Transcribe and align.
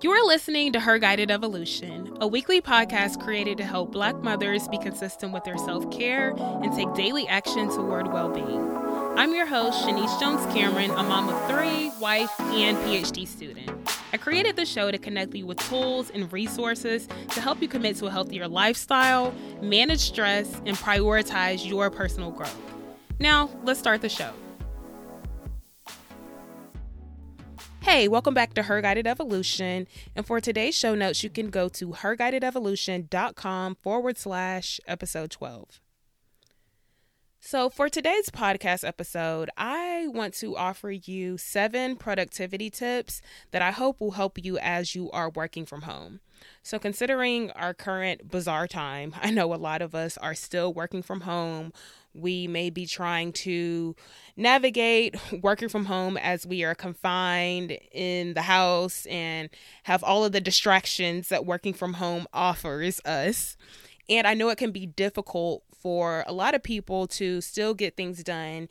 You 0.00 0.12
are 0.12 0.24
listening 0.24 0.72
to 0.74 0.80
Her 0.80 1.00
Guided 1.00 1.28
Evolution, 1.28 2.16
a 2.20 2.26
weekly 2.28 2.60
podcast 2.60 3.20
created 3.20 3.58
to 3.58 3.64
help 3.64 3.90
Black 3.90 4.14
mothers 4.22 4.68
be 4.68 4.78
consistent 4.78 5.32
with 5.32 5.42
their 5.42 5.58
self 5.58 5.90
care 5.90 6.36
and 6.38 6.72
take 6.72 6.94
daily 6.94 7.26
action 7.26 7.68
toward 7.68 8.12
well 8.12 8.28
being. 8.28 8.60
I'm 9.18 9.34
your 9.34 9.44
host, 9.44 9.84
Shanice 9.84 10.20
Jones 10.20 10.40
Cameron, 10.54 10.92
a 10.92 11.02
mom 11.02 11.28
of 11.28 11.50
three, 11.50 11.90
wife, 12.00 12.30
and 12.38 12.76
PhD 12.78 13.26
student. 13.26 13.70
I 14.12 14.18
created 14.18 14.54
the 14.54 14.64
show 14.64 14.92
to 14.92 14.98
connect 14.98 15.34
you 15.34 15.46
with 15.46 15.58
tools 15.68 16.10
and 16.10 16.32
resources 16.32 17.08
to 17.30 17.40
help 17.40 17.60
you 17.60 17.66
commit 17.66 17.96
to 17.96 18.06
a 18.06 18.10
healthier 18.12 18.46
lifestyle, 18.46 19.34
manage 19.60 19.98
stress, 19.98 20.62
and 20.64 20.76
prioritize 20.76 21.68
your 21.68 21.90
personal 21.90 22.30
growth. 22.30 22.56
Now, 23.18 23.50
let's 23.64 23.80
start 23.80 24.02
the 24.02 24.08
show. 24.08 24.30
Hey, 27.80 28.06
welcome 28.08 28.34
back 28.34 28.54
to 28.54 28.64
Her 28.64 28.82
Guided 28.82 29.06
Evolution. 29.06 29.86
And 30.14 30.26
for 30.26 30.40
today's 30.40 30.74
show 30.74 30.94
notes, 30.94 31.22
you 31.22 31.30
can 31.30 31.48
go 31.48 31.68
to 31.70 31.88
herguidedevolution.com 31.90 33.76
forward 33.76 34.18
slash 34.18 34.80
episode 34.86 35.30
12. 35.30 35.80
So, 37.40 37.70
for 37.70 37.88
today's 37.88 38.30
podcast 38.30 38.86
episode, 38.86 39.48
I 39.56 40.08
want 40.08 40.34
to 40.34 40.56
offer 40.56 40.90
you 40.90 41.38
seven 41.38 41.96
productivity 41.96 42.68
tips 42.68 43.22
that 43.52 43.62
I 43.62 43.70
hope 43.70 44.00
will 44.00 44.10
help 44.10 44.44
you 44.44 44.58
as 44.58 44.96
you 44.96 45.08
are 45.12 45.30
working 45.30 45.64
from 45.64 45.82
home. 45.82 46.20
So, 46.64 46.80
considering 46.80 47.52
our 47.52 47.74
current 47.74 48.28
bizarre 48.28 48.66
time, 48.66 49.14
I 49.22 49.30
know 49.30 49.54
a 49.54 49.56
lot 49.56 49.82
of 49.82 49.94
us 49.94 50.18
are 50.18 50.34
still 50.34 50.74
working 50.74 51.00
from 51.00 51.22
home 51.22 51.72
we 52.18 52.46
may 52.46 52.70
be 52.70 52.86
trying 52.86 53.32
to 53.32 53.94
navigate 54.36 55.16
working 55.42 55.68
from 55.68 55.84
home 55.84 56.16
as 56.16 56.46
we 56.46 56.64
are 56.64 56.74
confined 56.74 57.76
in 57.92 58.34
the 58.34 58.42
house 58.42 59.06
and 59.06 59.50
have 59.84 60.02
all 60.02 60.24
of 60.24 60.32
the 60.32 60.40
distractions 60.40 61.28
that 61.28 61.46
working 61.46 61.74
from 61.74 61.94
home 61.94 62.26
offers 62.32 63.00
us. 63.04 63.56
And 64.08 64.26
I 64.26 64.34
know 64.34 64.48
it 64.48 64.58
can 64.58 64.72
be 64.72 64.86
difficult 64.86 65.62
for 65.80 66.24
a 66.26 66.32
lot 66.32 66.54
of 66.54 66.62
people 66.62 67.06
to 67.06 67.40
still 67.40 67.74
get 67.74 67.96
things 67.96 68.22
done, 68.24 68.68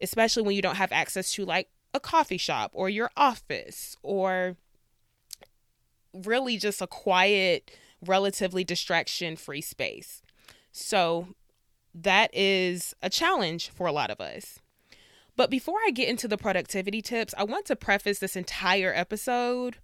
especially 0.00 0.42
when 0.42 0.54
you 0.54 0.62
don't 0.62 0.76
have 0.76 0.92
access 0.92 1.32
to 1.34 1.44
like 1.44 1.68
a 1.94 2.00
coffee 2.00 2.38
shop 2.38 2.70
or 2.74 2.88
your 2.88 3.10
office 3.16 3.96
or 4.02 4.56
really 6.12 6.56
just 6.56 6.82
a 6.82 6.86
quiet, 6.86 7.70
relatively 8.04 8.64
distraction 8.64 9.36
free 9.36 9.60
space. 9.60 10.22
So, 10.72 11.28
that 11.94 12.30
is 12.32 12.94
a 13.02 13.10
challenge 13.10 13.70
for 13.70 13.86
a 13.86 13.92
lot 13.92 14.10
of 14.10 14.20
us. 14.20 14.58
But 15.36 15.50
before 15.50 15.78
I 15.86 15.90
get 15.90 16.08
into 16.08 16.28
the 16.28 16.36
productivity 16.36 17.00
tips, 17.00 17.34
I 17.36 17.44
want 17.44 17.66
to 17.66 17.76
preface 17.76 18.18
this 18.18 18.36
entire 18.36 18.92
episode 18.94 19.78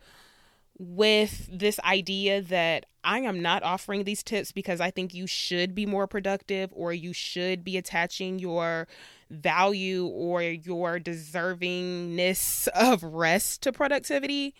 with 0.78 1.48
this 1.50 1.80
idea 1.80 2.40
that 2.40 2.86
I 3.02 3.20
am 3.20 3.40
not 3.40 3.62
offering 3.62 4.04
these 4.04 4.22
tips 4.22 4.52
because 4.52 4.80
I 4.80 4.90
think 4.90 5.14
you 5.14 5.26
should 5.26 5.74
be 5.74 5.86
more 5.86 6.06
productive 6.06 6.70
or 6.72 6.92
you 6.92 7.12
should 7.12 7.64
be 7.64 7.76
attaching 7.76 8.38
your 8.38 8.86
value 9.30 10.06
or 10.06 10.42
your 10.42 11.00
deservingness 11.00 12.68
of 12.68 13.02
rest 13.02 13.62
to 13.62 13.72
productivity. 13.72 14.54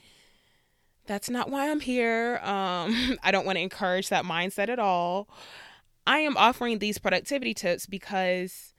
That's 1.07 1.31
not 1.31 1.51
why 1.51 1.71
I'm 1.71 1.81
here. 1.81 2.39
Um, 2.43 3.19
I 3.23 3.31
don't 3.31 3.47
want 3.47 3.57
to 3.57 3.63
encourage 3.63 4.09
that 4.09 4.25
mindset 4.25 4.69
at 4.69 4.79
all. 4.79 5.29
I 6.09 6.21
am 6.21 6.39
offering 6.39 6.79
these 6.79 6.97
productivity 6.97 7.53
tips 7.53 7.85
because 7.85 8.73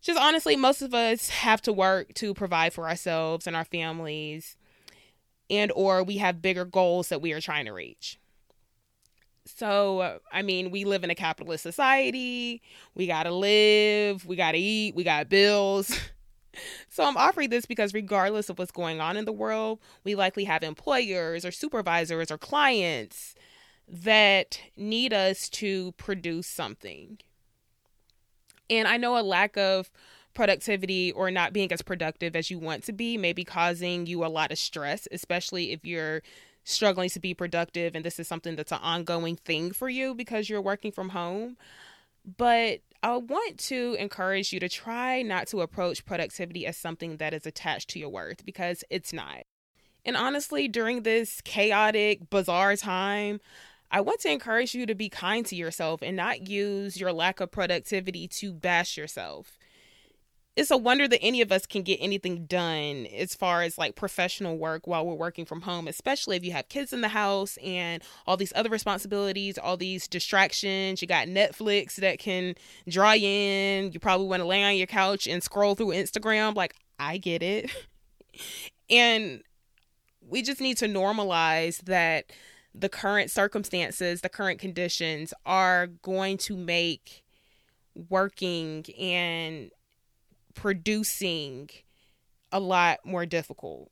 just 0.00 0.20
honestly, 0.20 0.54
most 0.54 0.82
of 0.82 0.94
us 0.94 1.28
have 1.30 1.60
to 1.62 1.72
work 1.72 2.14
to 2.14 2.32
provide 2.32 2.72
for 2.72 2.88
ourselves 2.88 3.48
and 3.48 3.56
our 3.56 3.64
families 3.64 4.56
and 5.50 5.72
or 5.74 6.04
we 6.04 6.18
have 6.18 6.40
bigger 6.40 6.64
goals 6.64 7.08
that 7.08 7.20
we 7.20 7.32
are 7.32 7.40
trying 7.40 7.64
to 7.66 7.72
reach. 7.72 8.20
So, 9.46 10.20
I 10.32 10.42
mean, 10.42 10.70
we 10.70 10.84
live 10.84 11.02
in 11.02 11.10
a 11.10 11.14
capitalist 11.16 11.64
society. 11.64 12.62
We 12.94 13.08
got 13.08 13.24
to 13.24 13.34
live, 13.34 14.24
we 14.24 14.36
got 14.36 14.52
to 14.52 14.58
eat, 14.58 14.94
we 14.94 15.04
got 15.04 15.28
bills. 15.28 15.98
So, 16.88 17.02
I'm 17.04 17.16
offering 17.16 17.50
this 17.50 17.66
because 17.66 17.92
regardless 17.92 18.48
of 18.48 18.60
what's 18.60 18.70
going 18.70 19.00
on 19.00 19.16
in 19.16 19.24
the 19.24 19.32
world, 19.32 19.80
we 20.04 20.14
likely 20.14 20.44
have 20.44 20.62
employers 20.62 21.44
or 21.44 21.50
supervisors 21.50 22.30
or 22.30 22.38
clients 22.38 23.34
that 23.88 24.60
need 24.76 25.12
us 25.12 25.48
to 25.50 25.92
produce 25.92 26.46
something. 26.46 27.18
And 28.70 28.88
I 28.88 28.96
know 28.96 29.18
a 29.18 29.22
lack 29.22 29.56
of 29.56 29.90
productivity 30.34 31.12
or 31.12 31.30
not 31.30 31.52
being 31.52 31.72
as 31.72 31.82
productive 31.82 32.34
as 32.34 32.50
you 32.50 32.58
want 32.58 32.82
to 32.84 32.92
be 32.92 33.16
may 33.16 33.32
be 33.32 33.44
causing 33.44 34.06
you 34.06 34.24
a 34.24 34.26
lot 34.26 34.50
of 34.50 34.58
stress, 34.58 35.06
especially 35.12 35.72
if 35.72 35.84
you're 35.84 36.22
struggling 36.64 37.10
to 37.10 37.20
be 37.20 37.34
productive 37.34 37.94
and 37.94 38.04
this 38.04 38.18
is 38.18 38.26
something 38.26 38.56
that's 38.56 38.72
an 38.72 38.80
ongoing 38.82 39.36
thing 39.36 39.70
for 39.70 39.88
you 39.88 40.14
because 40.14 40.48
you're 40.48 40.62
working 40.62 40.90
from 40.90 41.10
home. 41.10 41.56
But 42.36 42.80
I 43.02 43.16
want 43.16 43.58
to 43.58 43.96
encourage 43.98 44.52
you 44.52 44.58
to 44.60 44.68
try 44.68 45.20
not 45.20 45.46
to 45.48 45.60
approach 45.60 46.06
productivity 46.06 46.66
as 46.66 46.76
something 46.76 47.18
that 47.18 47.34
is 47.34 47.46
attached 47.46 47.90
to 47.90 47.98
your 47.98 48.08
worth 48.08 48.44
because 48.46 48.82
it's 48.88 49.12
not. 49.12 49.42
And 50.06 50.16
honestly, 50.16 50.68
during 50.68 51.02
this 51.02 51.40
chaotic, 51.42 52.30
bizarre 52.30 52.76
time, 52.76 53.40
I 53.94 54.00
want 54.00 54.18
to 54.22 54.28
encourage 54.28 54.74
you 54.74 54.86
to 54.86 54.94
be 54.96 55.08
kind 55.08 55.46
to 55.46 55.54
yourself 55.54 56.02
and 56.02 56.16
not 56.16 56.48
use 56.48 56.98
your 56.98 57.12
lack 57.12 57.38
of 57.38 57.52
productivity 57.52 58.26
to 58.26 58.52
bash 58.52 58.96
yourself. 58.96 59.56
It's 60.56 60.72
a 60.72 60.76
wonder 60.76 61.06
that 61.06 61.22
any 61.22 61.40
of 61.42 61.52
us 61.52 61.64
can 61.64 61.82
get 61.82 61.98
anything 62.00 62.46
done 62.46 63.06
as 63.16 63.36
far 63.36 63.62
as 63.62 63.78
like 63.78 63.94
professional 63.94 64.58
work 64.58 64.88
while 64.88 65.06
we're 65.06 65.14
working 65.14 65.44
from 65.44 65.60
home, 65.60 65.86
especially 65.86 66.36
if 66.36 66.44
you 66.44 66.50
have 66.50 66.68
kids 66.68 66.92
in 66.92 67.02
the 67.02 67.08
house 67.08 67.56
and 67.62 68.02
all 68.26 68.36
these 68.36 68.52
other 68.56 68.68
responsibilities, 68.68 69.58
all 69.58 69.76
these 69.76 70.08
distractions. 70.08 71.00
You 71.00 71.06
got 71.06 71.28
Netflix 71.28 71.94
that 71.96 72.18
can 72.18 72.56
draw 72.88 73.12
you 73.12 73.28
in. 73.28 73.92
You 73.92 74.00
probably 74.00 74.26
want 74.26 74.40
to 74.40 74.46
lay 74.48 74.64
on 74.64 74.74
your 74.74 74.88
couch 74.88 75.28
and 75.28 75.40
scroll 75.40 75.76
through 75.76 75.90
Instagram. 75.90 76.56
Like, 76.56 76.74
I 76.98 77.16
get 77.18 77.44
it. 77.44 77.70
and 78.90 79.40
we 80.20 80.42
just 80.42 80.60
need 80.60 80.78
to 80.78 80.86
normalize 80.86 81.80
that 81.82 82.32
the 82.74 82.88
current 82.88 83.30
circumstances, 83.30 84.20
the 84.20 84.28
current 84.28 84.58
conditions 84.58 85.32
are 85.46 85.86
going 85.86 86.36
to 86.38 86.56
make 86.56 87.22
working 88.08 88.84
and 88.98 89.70
producing 90.54 91.70
a 92.50 92.58
lot 92.60 92.98
more 93.04 93.26
difficult. 93.26 93.90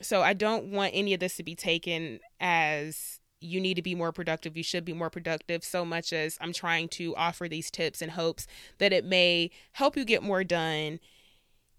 So 0.00 0.22
I 0.22 0.32
don't 0.32 0.66
want 0.70 0.92
any 0.94 1.14
of 1.14 1.20
this 1.20 1.36
to 1.36 1.42
be 1.42 1.54
taken 1.54 2.20
as 2.40 3.20
you 3.40 3.60
need 3.60 3.74
to 3.74 3.82
be 3.82 3.94
more 3.94 4.12
productive, 4.12 4.56
you 4.56 4.62
should 4.62 4.84
be 4.84 4.92
more 4.92 5.10
productive, 5.10 5.62
so 5.62 5.84
much 5.84 6.12
as 6.12 6.36
I'm 6.40 6.52
trying 6.52 6.88
to 6.90 7.14
offer 7.16 7.48
these 7.48 7.70
tips 7.70 8.02
in 8.02 8.10
hopes 8.10 8.46
that 8.78 8.92
it 8.92 9.04
may 9.04 9.50
help 9.72 9.96
you 9.96 10.04
get 10.04 10.22
more 10.22 10.42
done 10.42 10.98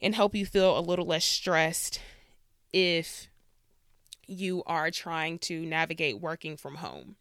and 0.01 0.15
help 0.15 0.35
you 0.35 0.45
feel 0.45 0.77
a 0.77 0.81
little 0.81 1.05
less 1.05 1.25
stressed 1.25 1.99
if 2.71 3.28
you 4.29 4.63
are 4.65 4.91
trying 4.91 5.39
to 5.39 5.65
navigate 5.65 6.19
working 6.19 6.55
from 6.57 6.75
home. 6.75 7.15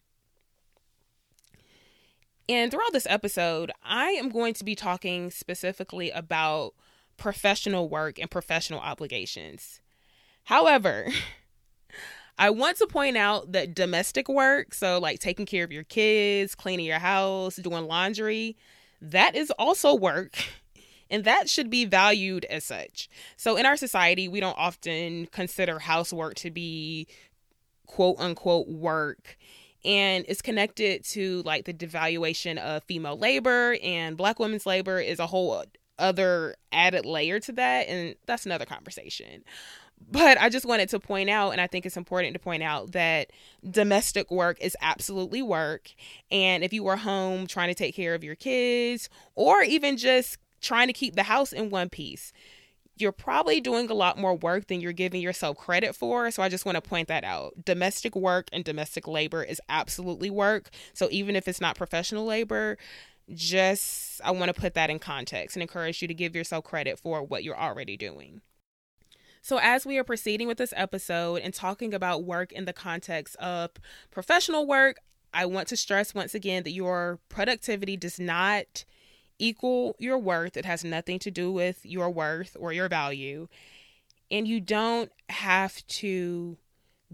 And 2.47 2.71
throughout 2.71 2.93
this 2.93 3.07
episode, 3.09 3.71
I 3.83 4.09
am 4.11 4.29
going 4.29 4.53
to 4.55 4.63
be 4.63 4.73
talking 4.73 5.29
specifically 5.29 6.09
about 6.09 6.73
professional 7.17 7.89
work 7.89 8.17
and 8.17 8.31
professional 8.31 8.79
obligations. 8.79 9.81
However, 10.45 11.07
I 12.39 12.49
want 12.49 12.77
to 12.77 12.87
point 12.87 13.17
out 13.17 13.51
that 13.51 13.75
domestic 13.75 14.29
work, 14.29 14.73
so 14.73 14.97
like 14.97 15.19
taking 15.19 15.45
care 15.45 15.63
of 15.63 15.71
your 15.71 15.83
kids, 15.83 16.55
cleaning 16.55 16.85
your 16.85 16.99
house, 16.99 17.57
doing 17.57 17.85
laundry, 17.85 18.57
that 19.01 19.35
is 19.35 19.51
also 19.51 19.93
work 19.93 20.43
and 21.09 21.23
that 21.23 21.49
should 21.49 21.69
be 21.69 21.85
valued 21.85 22.45
as 22.45 22.63
such. 22.65 23.09
So 23.37 23.55
in 23.55 23.65
our 23.65 23.77
society, 23.77 24.27
we 24.27 24.39
don't 24.39 24.57
often 24.57 25.27
consider 25.27 25.79
housework 25.79 26.35
to 26.35 26.51
be 26.51 27.07
quote 27.87 28.19
unquote 28.19 28.67
work 28.67 29.37
and 29.83 30.25
it's 30.27 30.41
connected 30.41 31.03
to 31.03 31.41
like 31.43 31.65
the 31.65 31.73
devaluation 31.73 32.57
of 32.57 32.83
female 32.83 33.17
labor 33.17 33.77
and 33.81 34.15
black 34.15 34.37
women's 34.37 34.65
labor 34.67 34.99
is 34.99 35.17
a 35.17 35.25
whole 35.25 35.63
other 35.97 36.55
added 36.71 37.03
layer 37.05 37.39
to 37.39 37.51
that 37.51 37.87
and 37.87 38.15
that's 38.27 38.45
another 38.45 38.65
conversation 38.65 39.43
but 40.11 40.39
I 40.39 40.49
just 40.49 40.65
wanted 40.65 40.89
to 40.89 40.99
point 40.99 41.29
out, 41.29 41.51
and 41.51 41.59
I 41.59 41.67
think 41.67 41.85
it's 41.85 41.97
important 41.97 42.33
to 42.33 42.39
point 42.39 42.63
out 42.63 42.93
that 42.93 43.31
domestic 43.69 44.31
work 44.31 44.57
is 44.61 44.77
absolutely 44.81 45.41
work. 45.41 45.93
And 46.31 46.63
if 46.63 46.71
you 46.71 46.87
are 46.87 46.95
home 46.95 47.47
trying 47.47 47.67
to 47.67 47.75
take 47.75 47.95
care 47.95 48.15
of 48.15 48.23
your 48.23 48.35
kids, 48.35 49.09
or 49.35 49.61
even 49.61 49.97
just 49.97 50.37
trying 50.61 50.87
to 50.87 50.93
keep 50.93 51.15
the 51.15 51.23
house 51.23 51.53
in 51.53 51.69
one 51.69 51.89
piece. 51.89 52.31
You're 52.97 53.11
probably 53.13 53.61
doing 53.61 53.89
a 53.89 53.93
lot 53.93 54.17
more 54.17 54.35
work 54.35 54.67
than 54.67 54.81
you're 54.81 54.91
giving 54.91 55.21
yourself 55.21 55.57
credit 55.57 55.95
for. 55.95 56.31
So 56.31 56.43
I 56.43 56.49
just 56.49 56.65
want 56.65 56.75
to 56.75 56.81
point 56.81 57.07
that 57.07 57.23
out. 57.23 57.53
Domestic 57.63 58.13
work 58.13 58.49
and 58.51 58.63
domestic 58.63 59.07
labor 59.07 59.41
is 59.41 59.61
absolutely 59.69 60.29
work. 60.29 60.69
So 60.93 61.07
even 61.09 61.35
if 61.37 61.47
it's 61.47 61.61
not 61.61 61.77
professional 61.77 62.25
labor, 62.25 62.77
just 63.33 64.21
I 64.23 64.31
want 64.31 64.53
to 64.53 64.59
put 64.59 64.73
that 64.73 64.89
in 64.89 64.99
context 64.99 65.55
and 65.55 65.61
encourage 65.61 66.01
you 66.01 66.07
to 66.07 66.13
give 66.13 66.35
yourself 66.35 66.63
credit 66.63 66.99
for 66.99 67.23
what 67.23 67.43
you're 67.43 67.57
already 67.57 67.95
doing. 67.95 68.41
So, 69.41 69.57
as 69.57 69.85
we 69.85 69.97
are 69.97 70.03
proceeding 70.03 70.47
with 70.47 70.57
this 70.57 70.73
episode 70.75 71.41
and 71.41 71.53
talking 71.53 71.93
about 71.93 72.23
work 72.23 72.51
in 72.51 72.65
the 72.65 72.73
context 72.73 73.35
of 73.37 73.71
professional 74.11 74.67
work, 74.67 74.97
I 75.33 75.45
want 75.45 75.67
to 75.69 75.77
stress 75.77 76.13
once 76.13 76.33
again 76.33 76.63
that 76.63 76.71
your 76.71 77.19
productivity 77.29 77.95
does 77.95 78.19
not 78.19 78.83
equal 79.39 79.95
your 79.97 80.17
worth. 80.17 80.57
It 80.57 80.65
has 80.65 80.83
nothing 80.83 81.17
to 81.19 81.31
do 81.31 81.51
with 81.51 81.85
your 81.85 82.09
worth 82.09 82.55
or 82.59 82.71
your 82.71 82.89
value. 82.89 83.47
And 84.29 84.47
you 84.47 84.59
don't 84.59 85.11
have 85.29 85.85
to 85.87 86.57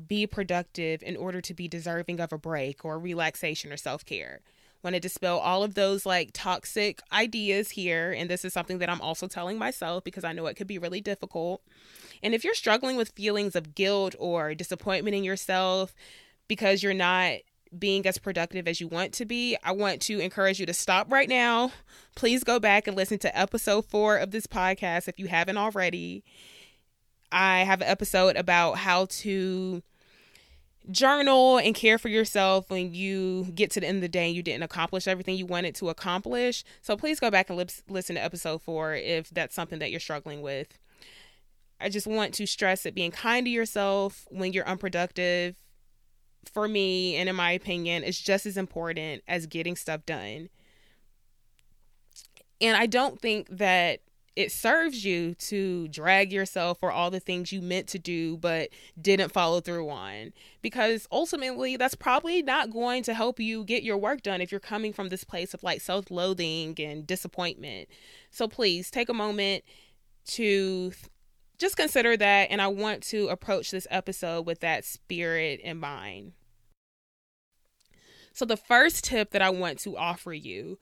be 0.07 0.27
productive 0.27 1.01
in 1.03 1.15
order 1.15 1.39
to 1.39 1.53
be 1.53 1.67
deserving 1.67 2.19
of 2.19 2.33
a 2.33 2.37
break 2.37 2.83
or 2.83 2.99
relaxation 2.99 3.71
or 3.71 3.77
self 3.77 4.05
care. 4.05 4.41
Want 4.83 4.93
to 4.93 4.99
dispel 4.99 5.39
all 5.39 5.63
of 5.63 5.73
those 5.73 6.05
like 6.05 6.29
toxic 6.33 7.01
ideas 7.11 7.71
here. 7.71 8.11
And 8.11 8.29
this 8.29 8.45
is 8.45 8.53
something 8.53 8.77
that 8.79 8.89
I'm 8.89 9.01
also 9.01 9.27
telling 9.27 9.57
myself 9.57 10.03
because 10.03 10.23
I 10.23 10.33
know 10.33 10.45
it 10.45 10.55
could 10.55 10.67
be 10.67 10.77
really 10.77 11.01
difficult. 11.01 11.63
And 12.21 12.35
if 12.35 12.43
you're 12.43 12.53
struggling 12.53 12.95
with 12.95 13.09
feelings 13.09 13.55
of 13.55 13.73
guilt 13.73 14.15
or 14.19 14.53
disappointment 14.53 15.15
in 15.15 15.23
yourself 15.23 15.95
because 16.47 16.83
you're 16.83 16.93
not 16.93 17.37
being 17.79 18.05
as 18.05 18.17
productive 18.17 18.67
as 18.67 18.79
you 18.79 18.87
want 18.87 19.13
to 19.13 19.25
be, 19.25 19.57
I 19.63 19.71
want 19.71 20.01
to 20.03 20.19
encourage 20.19 20.59
you 20.59 20.65
to 20.65 20.73
stop 20.73 21.11
right 21.11 21.29
now. 21.29 21.71
Please 22.15 22.43
go 22.43 22.59
back 22.59 22.87
and 22.87 22.95
listen 22.95 23.19
to 23.19 23.37
episode 23.37 23.85
four 23.85 24.17
of 24.17 24.31
this 24.31 24.47
podcast 24.47 25.07
if 25.07 25.19
you 25.19 25.27
haven't 25.27 25.57
already. 25.57 26.23
I 27.31 27.59
have 27.59 27.81
an 27.81 27.87
episode 27.87 28.35
about 28.35 28.77
how 28.77 29.05
to 29.05 29.83
journal 30.91 31.57
and 31.57 31.73
care 31.73 31.97
for 31.97 32.09
yourself 32.09 32.69
when 32.69 32.93
you 32.93 33.45
get 33.55 33.71
to 33.71 33.79
the 33.79 33.87
end 33.87 33.97
of 33.97 34.01
the 34.01 34.09
day 34.09 34.27
and 34.27 34.35
you 34.35 34.43
didn't 34.43 34.63
accomplish 34.63 35.07
everything 35.07 35.35
you 35.35 35.45
wanted 35.45 35.75
to 35.75 35.89
accomplish. 35.89 36.63
So 36.81 36.95
please 36.95 37.19
go 37.19 37.31
back 37.31 37.49
and 37.49 37.57
lip- 37.57 37.71
listen 37.89 38.15
to 38.15 38.23
episode 38.23 38.61
four 38.61 38.93
if 38.93 39.29
that's 39.29 39.55
something 39.55 39.79
that 39.79 39.91
you're 39.91 39.99
struggling 39.99 40.41
with. 40.41 40.77
I 41.79 41.89
just 41.89 42.07
want 42.07 42.33
to 42.35 42.45
stress 42.45 42.83
that 42.83 42.95
being 42.95 43.11
kind 43.11 43.45
to 43.45 43.49
yourself 43.49 44.25
when 44.29 44.53
you're 44.53 44.67
unproductive, 44.67 45.57
for 46.53 46.67
me 46.67 47.15
and 47.15 47.29
in 47.29 47.35
my 47.35 47.51
opinion, 47.51 48.03
is 48.03 48.19
just 48.19 48.45
as 48.45 48.57
important 48.57 49.23
as 49.27 49.47
getting 49.47 49.75
stuff 49.75 50.05
done. 50.05 50.49
And 52.61 52.77
I 52.77 52.85
don't 52.85 53.19
think 53.19 53.47
that 53.49 53.99
it 54.35 54.51
serves 54.51 55.05
you 55.05 55.33
to 55.35 55.87
drag 55.87 56.31
yourself 56.31 56.79
for 56.79 56.91
all 56.91 57.09
the 57.09 57.19
things 57.19 57.51
you 57.51 57.61
meant 57.61 57.87
to 57.87 57.99
do 57.99 58.37
but 58.37 58.69
didn't 58.99 59.31
follow 59.31 59.61
through 59.61 59.89
on 59.89 60.33
because 60.61 61.07
ultimately 61.11 61.77
that's 61.77 61.95
probably 61.95 62.41
not 62.41 62.71
going 62.71 63.01
to 63.03 63.13
help 63.13 63.39
you 63.39 63.63
get 63.63 63.83
your 63.83 63.97
work 63.97 64.21
done 64.21 64.41
if 64.41 64.51
you're 64.51 64.59
coming 64.59 64.91
from 64.91 65.09
this 65.09 65.23
place 65.23 65.53
of 65.53 65.63
like 65.63 65.79
self-loathing 65.79 66.75
and 66.79 67.07
disappointment 67.07 67.87
so 68.29 68.47
please 68.47 68.91
take 68.91 69.09
a 69.09 69.13
moment 69.13 69.63
to 70.25 70.91
just 71.57 71.77
consider 71.77 72.15
that 72.17 72.47
and 72.49 72.61
i 72.61 72.67
want 72.67 73.01
to 73.01 73.27
approach 73.27 73.71
this 73.71 73.87
episode 73.89 74.45
with 74.45 74.59
that 74.59 74.83
spirit 74.85 75.59
in 75.61 75.77
mind 75.77 76.33
so 78.33 78.45
the 78.45 78.57
first 78.57 79.03
tip 79.03 79.31
that 79.31 79.41
i 79.41 79.49
want 79.49 79.79
to 79.79 79.97
offer 79.97 80.33
you 80.33 80.77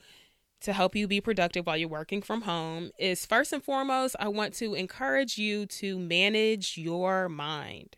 to 0.63 0.73
help 0.73 0.95
you 0.95 1.07
be 1.07 1.21
productive 1.21 1.67
while 1.67 1.77
you're 1.77 1.89
working 1.89 2.21
from 2.21 2.41
home 2.41 2.91
is 2.97 3.25
first 3.25 3.51
and 3.51 3.61
foremost, 3.61 4.15
I 4.17 4.29
want 4.29 4.53
to 4.55 4.73
encourage 4.73 5.37
you 5.37 5.65
to 5.67 5.99
manage 5.99 6.77
your 6.77 7.27
mind. 7.27 7.97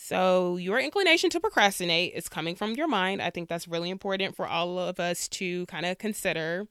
So, 0.00 0.56
your 0.56 0.78
inclination 0.78 1.28
to 1.30 1.40
procrastinate 1.40 2.14
is 2.14 2.28
coming 2.28 2.54
from 2.54 2.74
your 2.74 2.86
mind. 2.86 3.20
I 3.20 3.30
think 3.30 3.48
that's 3.48 3.66
really 3.66 3.90
important 3.90 4.36
for 4.36 4.46
all 4.46 4.78
of 4.78 5.00
us 5.00 5.26
to 5.30 5.66
kind 5.66 5.84
of 5.84 5.98
consider. 5.98 6.68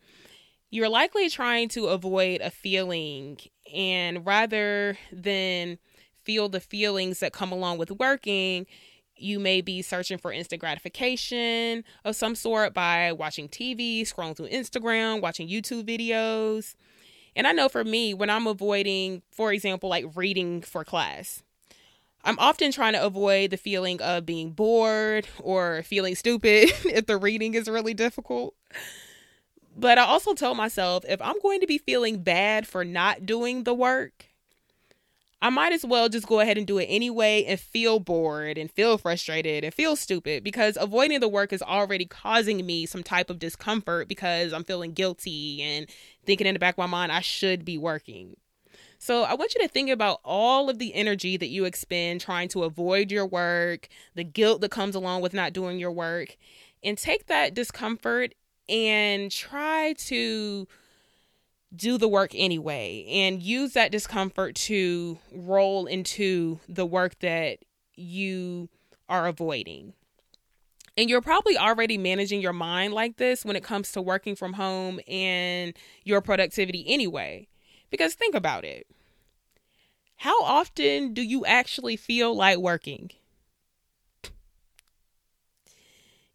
You're 0.69 0.87
likely 0.87 1.29
trying 1.29 1.67
to 1.69 1.87
avoid 1.87 2.39
a 2.39 2.49
feeling, 2.49 3.37
and 3.73 4.25
rather 4.25 4.97
than 5.11 5.77
feel 6.23 6.49
the 6.49 6.59
feelings 6.59 7.19
that 7.19 7.33
come 7.33 7.51
along 7.51 7.77
with 7.77 7.91
working, 7.91 8.65
you 9.15 9.39
may 9.39 9.61
be 9.61 9.81
searching 9.81 10.17
for 10.17 10.31
instant 10.31 10.59
gratification 10.59 11.83
of 12.05 12.15
some 12.15 12.35
sort 12.35 12.73
by 12.73 13.11
watching 13.11 13.47
TV, 13.47 14.01
scrolling 14.01 14.35
through 14.35 14.49
Instagram, 14.49 15.21
watching 15.21 15.49
YouTube 15.49 15.83
videos. 15.83 16.75
And 17.35 17.47
I 17.47 17.51
know 17.51 17.69
for 17.69 17.83
me, 17.83 18.13
when 18.13 18.29
I'm 18.29 18.47
avoiding, 18.47 19.21
for 19.31 19.51
example, 19.51 19.89
like 19.89 20.05
reading 20.15 20.61
for 20.61 20.83
class, 20.83 21.43
I'm 22.23 22.37
often 22.39 22.71
trying 22.71 22.93
to 22.93 23.03
avoid 23.03 23.51
the 23.51 23.57
feeling 23.57 24.01
of 24.01 24.25
being 24.25 24.51
bored 24.51 25.27
or 25.39 25.83
feeling 25.83 26.15
stupid 26.15 26.71
if 26.85 27.05
the 27.05 27.17
reading 27.17 27.53
is 27.53 27.69
really 27.69 27.93
difficult. 27.93 28.53
But 29.77 29.99
I 29.99 30.03
also 30.03 30.33
tell 30.33 30.55
myself 30.55 31.05
if 31.07 31.21
I'm 31.21 31.39
going 31.41 31.61
to 31.61 31.67
be 31.67 31.77
feeling 31.77 32.23
bad 32.23 32.67
for 32.67 32.83
not 32.83 33.27
doing 33.27 33.63
the 33.63 33.75
work, 33.75 34.25
I 35.39 35.51
might 35.51 35.71
as 35.71 35.85
well 35.85 36.09
just 36.09 36.25
go 36.25 36.39
ahead 36.39 36.57
and 36.57 36.65
do 36.65 36.79
it 36.79 36.85
anyway 36.85 37.45
and 37.47 37.59
feel 37.59 37.99
bored 37.99 38.57
and 38.57 38.71
feel 38.71 38.97
frustrated 38.97 39.63
and 39.63 39.71
feel 39.71 39.95
stupid 39.95 40.43
because 40.43 40.79
avoiding 40.81 41.19
the 41.19 41.27
work 41.27 41.53
is 41.53 41.61
already 41.61 42.05
causing 42.05 42.65
me 42.65 42.87
some 42.87 43.03
type 43.03 43.29
of 43.29 43.37
discomfort 43.37 44.07
because 44.07 44.51
I'm 44.51 44.63
feeling 44.63 44.93
guilty 44.93 45.61
and 45.61 45.87
thinking 46.25 46.47
in 46.47 46.55
the 46.55 46.59
back 46.59 46.73
of 46.73 46.79
my 46.79 46.87
mind 46.87 47.11
I 47.11 47.21
should 47.21 47.63
be 47.63 47.77
working. 47.77 48.35
So 48.97 49.23
I 49.23 49.35
want 49.35 49.53
you 49.53 49.61
to 49.61 49.67
think 49.67 49.91
about 49.91 50.21
all 50.25 50.71
of 50.71 50.79
the 50.79 50.95
energy 50.95 51.37
that 51.37 51.49
you 51.49 51.65
expend 51.65 52.19
trying 52.19 52.47
to 52.49 52.63
avoid 52.63 53.11
your 53.11 53.27
work, 53.27 53.89
the 54.15 54.23
guilt 54.23 54.61
that 54.61 54.71
comes 54.71 54.95
along 54.95 55.21
with 55.21 55.35
not 55.35 55.53
doing 55.53 55.77
your 55.77 55.91
work, 55.91 56.35
and 56.83 56.97
take 56.97 57.27
that 57.27 57.53
discomfort 57.53 58.33
and 58.69 59.31
try 59.31 59.93
to 59.93 60.67
do 61.75 61.97
the 61.97 62.07
work 62.07 62.31
anyway 62.33 63.05
and 63.09 63.41
use 63.41 63.73
that 63.73 63.91
discomfort 63.91 64.55
to 64.55 65.17
roll 65.31 65.85
into 65.85 66.59
the 66.67 66.85
work 66.85 67.19
that 67.19 67.59
you 67.95 68.69
are 69.09 69.27
avoiding. 69.27 69.93
And 70.95 71.09
you're 71.09 71.21
probably 71.21 71.57
already 71.57 71.97
managing 71.97 72.41
your 72.41 72.53
mind 72.53 72.93
like 72.93 73.17
this 73.17 73.45
when 73.45 73.55
it 73.55 73.63
comes 73.63 73.91
to 73.91 74.01
working 74.01 74.35
from 74.35 74.53
home 74.53 74.99
and 75.07 75.77
your 76.03 76.21
productivity 76.21 76.83
anyway. 76.87 77.47
Because 77.91 78.15
think 78.15 78.33
about 78.33 78.65
it. 78.65 78.87
How 80.17 80.41
often 80.41 81.13
do 81.13 81.21
you 81.21 81.45
actually 81.45 81.95
feel 81.95 82.35
like 82.35 82.57
working? 82.57 83.11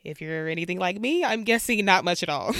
If 0.05 0.21
you're 0.21 0.49
anything 0.49 0.79
like 0.79 1.01
me, 1.01 1.25
I'm 1.25 1.45
guessing 1.45 1.85
not 1.85 2.05
much 2.05 2.23
at 2.23 2.29
all. 2.29 2.55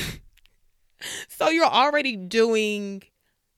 so 1.29 1.49
you're 1.49 1.65
already 1.65 2.17
doing 2.17 3.03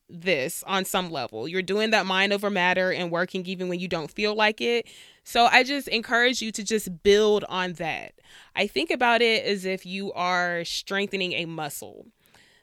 this 0.08 0.62
on 0.66 0.84
some 0.84 1.10
level. 1.10 1.48
You're 1.48 1.62
doing 1.62 1.90
that 1.90 2.06
mind 2.06 2.32
over 2.32 2.50
matter 2.50 2.92
and 2.92 3.10
working 3.10 3.44
even 3.46 3.68
when 3.68 3.80
you 3.80 3.88
don't 3.88 4.10
feel 4.10 4.34
like 4.34 4.60
it. 4.60 4.86
So 5.24 5.46
I 5.46 5.62
just 5.62 5.88
encourage 5.88 6.42
you 6.42 6.52
to 6.52 6.62
just 6.62 7.02
build 7.02 7.44
on 7.48 7.74
that. 7.74 8.12
I 8.54 8.66
think 8.66 8.90
about 8.90 9.22
it 9.22 9.44
as 9.44 9.64
if 9.64 9.86
you 9.86 10.12
are 10.12 10.64
strengthening 10.64 11.32
a 11.32 11.46
muscle. 11.46 12.06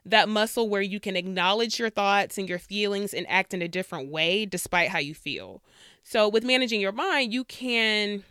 That 0.06 0.30
muscle 0.30 0.70
where 0.70 0.82
you 0.82 1.00
can 1.00 1.16
acknowledge 1.16 1.80
your 1.80 1.90
thoughts 1.90 2.38
and 2.38 2.50
your 2.50 2.60
feelings 2.60 3.14
and 3.14 3.26
act 3.30 3.54
in 3.54 3.62
a 3.62 3.68
different 3.68 4.10
way 4.10 4.46
despite 4.46 4.90
how 4.90 5.00
you 5.00 5.14
feel. 5.14 5.62
So 6.04 6.28
with 6.28 6.44
managing 6.44 6.82
your 6.82 6.92
mind, 6.92 7.34
you 7.34 7.44
can 7.44 8.24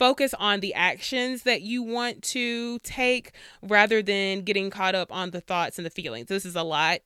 focus 0.00 0.32
on 0.38 0.60
the 0.60 0.72
actions 0.72 1.42
that 1.42 1.60
you 1.60 1.82
want 1.82 2.22
to 2.22 2.78
take 2.78 3.32
rather 3.60 4.00
than 4.00 4.40
getting 4.40 4.70
caught 4.70 4.94
up 4.94 5.12
on 5.12 5.30
the 5.30 5.42
thoughts 5.42 5.78
and 5.78 5.84
the 5.84 5.90
feelings. 5.90 6.26
This 6.26 6.46
is 6.46 6.56
a 6.56 6.62
lot 6.62 7.00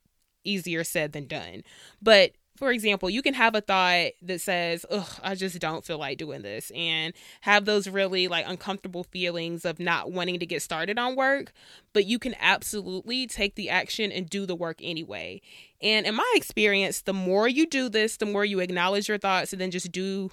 easier 0.44 0.84
said 0.84 1.10
than 1.10 1.26
done. 1.26 1.64
But 2.00 2.34
for 2.56 2.70
example, 2.70 3.10
you 3.10 3.20
can 3.20 3.34
have 3.34 3.56
a 3.56 3.60
thought 3.60 4.12
that 4.22 4.40
says, 4.40 4.86
Ugh, 4.88 5.08
I 5.24 5.34
just 5.34 5.58
don't 5.58 5.84
feel 5.84 5.98
like 5.98 6.18
doing 6.18 6.42
this, 6.42 6.70
and 6.70 7.12
have 7.40 7.64
those 7.64 7.88
really 7.88 8.28
like 8.28 8.44
uncomfortable 8.46 9.02
feelings 9.02 9.64
of 9.64 9.80
not 9.80 10.12
wanting 10.12 10.38
to 10.38 10.46
get 10.46 10.62
started 10.62 10.96
on 10.96 11.16
work. 11.16 11.52
But 11.94 12.04
you 12.04 12.20
can 12.20 12.36
absolutely 12.38 13.26
take 13.26 13.56
the 13.56 13.70
action 13.70 14.12
and 14.12 14.30
do 14.30 14.46
the 14.46 14.54
work 14.54 14.78
anyway. 14.80 15.40
And 15.82 16.06
in 16.06 16.14
my 16.14 16.32
experience, 16.36 17.00
the 17.00 17.12
more 17.12 17.48
you 17.48 17.66
do 17.66 17.88
this, 17.88 18.18
the 18.18 18.26
more 18.26 18.44
you 18.44 18.60
acknowledge 18.60 19.08
your 19.08 19.18
thoughts 19.18 19.52
and 19.52 19.60
then 19.60 19.72
just 19.72 19.90
do 19.90 20.30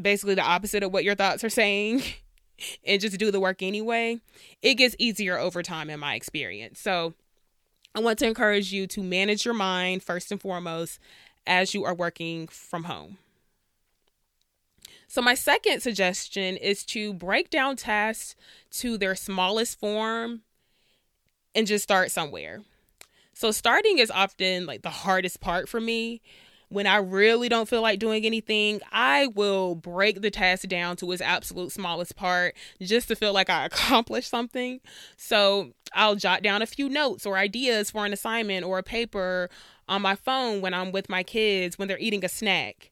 basically 0.00 0.34
the 0.34 0.42
opposite 0.42 0.82
of 0.82 0.92
what 0.92 1.04
your 1.04 1.14
thoughts 1.14 1.44
are 1.44 1.50
saying 1.50 2.02
and 2.86 3.00
just 3.00 3.18
do 3.18 3.30
the 3.30 3.40
work 3.40 3.62
anyway, 3.62 4.20
it 4.62 4.74
gets 4.74 4.96
easier 4.98 5.38
over 5.38 5.62
time 5.62 5.90
in 5.90 6.00
my 6.00 6.14
experience. 6.14 6.80
So 6.80 7.14
I 7.94 8.00
want 8.00 8.18
to 8.20 8.26
encourage 8.26 8.72
you 8.72 8.86
to 8.88 9.02
manage 9.02 9.44
your 9.44 9.54
mind 9.54 10.02
first 10.02 10.32
and 10.32 10.40
foremost 10.40 10.98
as 11.46 11.74
you 11.74 11.84
are 11.84 11.94
working 11.94 12.48
from 12.48 12.84
home. 12.84 13.18
So, 15.08 15.20
my 15.20 15.34
second 15.34 15.82
suggestion 15.82 16.56
is 16.56 16.86
to 16.86 17.12
break 17.12 17.50
down 17.50 17.76
tasks 17.76 18.34
to 18.78 18.96
their 18.96 19.14
smallest 19.14 19.78
form 19.78 20.40
and 21.54 21.66
just 21.66 21.82
start 21.82 22.10
somewhere. 22.10 22.62
So, 23.34 23.50
starting 23.50 23.98
is 23.98 24.10
often 24.10 24.64
like 24.64 24.80
the 24.80 24.88
hardest 24.88 25.42
part 25.42 25.68
for 25.68 25.82
me 25.82 26.22
when 26.72 26.86
I 26.86 26.96
really 26.96 27.48
don't 27.48 27.68
feel 27.68 27.82
like 27.82 27.98
doing 27.98 28.24
anything, 28.24 28.80
I 28.90 29.26
will 29.26 29.74
break 29.74 30.22
the 30.22 30.30
task 30.30 30.66
down 30.68 30.96
to 30.96 31.12
its 31.12 31.20
absolute 31.20 31.70
smallest 31.70 32.16
part 32.16 32.54
just 32.80 33.08
to 33.08 33.16
feel 33.16 33.32
like 33.34 33.50
I 33.50 33.64
accomplished 33.66 34.30
something. 34.30 34.80
So 35.16 35.72
I'll 35.92 36.16
jot 36.16 36.42
down 36.42 36.62
a 36.62 36.66
few 36.66 36.88
notes 36.88 37.26
or 37.26 37.36
ideas 37.36 37.90
for 37.90 38.06
an 38.06 38.12
assignment 38.12 38.64
or 38.64 38.78
a 38.78 38.82
paper 38.82 39.50
on 39.88 40.00
my 40.00 40.14
phone 40.14 40.62
when 40.62 40.72
I'm 40.72 40.92
with 40.92 41.10
my 41.10 41.22
kids 41.22 41.78
when 41.78 41.88
they're 41.88 41.98
eating 41.98 42.24
a 42.24 42.28
snack. 42.28 42.90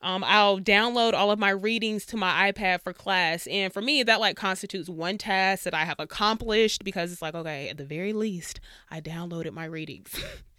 Um, 0.00 0.24
I'll 0.24 0.58
download 0.58 1.14
all 1.14 1.30
of 1.30 1.38
my 1.38 1.50
readings 1.50 2.04
to 2.06 2.16
my 2.16 2.52
iPad 2.52 2.82
for 2.82 2.92
class. 2.92 3.46
And 3.46 3.72
for 3.72 3.80
me, 3.80 4.02
that 4.02 4.20
like 4.20 4.36
constitutes 4.36 4.88
one 4.88 5.16
task 5.18 5.64
that 5.64 5.74
I 5.74 5.84
have 5.84 6.00
accomplished 6.00 6.82
because 6.84 7.12
it's 7.12 7.22
like, 7.22 7.34
okay, 7.34 7.68
at 7.68 7.76
the 7.76 7.84
very 7.84 8.12
least, 8.12 8.60
I 8.90 9.00
downloaded 9.00 9.52
my 9.52 9.64
readings. 9.64 10.12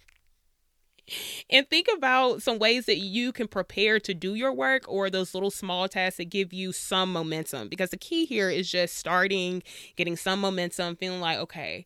and 1.50 1.68
think 1.68 1.88
about 1.94 2.42
some 2.42 2.58
ways 2.58 2.86
that 2.86 2.98
you 2.98 3.32
can 3.32 3.48
prepare 3.48 3.98
to 4.00 4.14
do 4.14 4.34
your 4.34 4.52
work 4.52 4.84
or 4.88 5.10
those 5.10 5.34
little 5.34 5.50
small 5.50 5.88
tasks 5.88 6.18
that 6.18 6.30
give 6.30 6.52
you 6.52 6.72
some 6.72 7.12
momentum. 7.12 7.68
Because 7.68 7.90
the 7.90 7.96
key 7.96 8.24
here 8.24 8.50
is 8.50 8.70
just 8.70 8.96
starting 8.96 9.62
getting 9.96 10.16
some 10.16 10.40
momentum 10.40 10.96
feeling 10.96 11.20
like 11.20 11.38
okay 11.38 11.84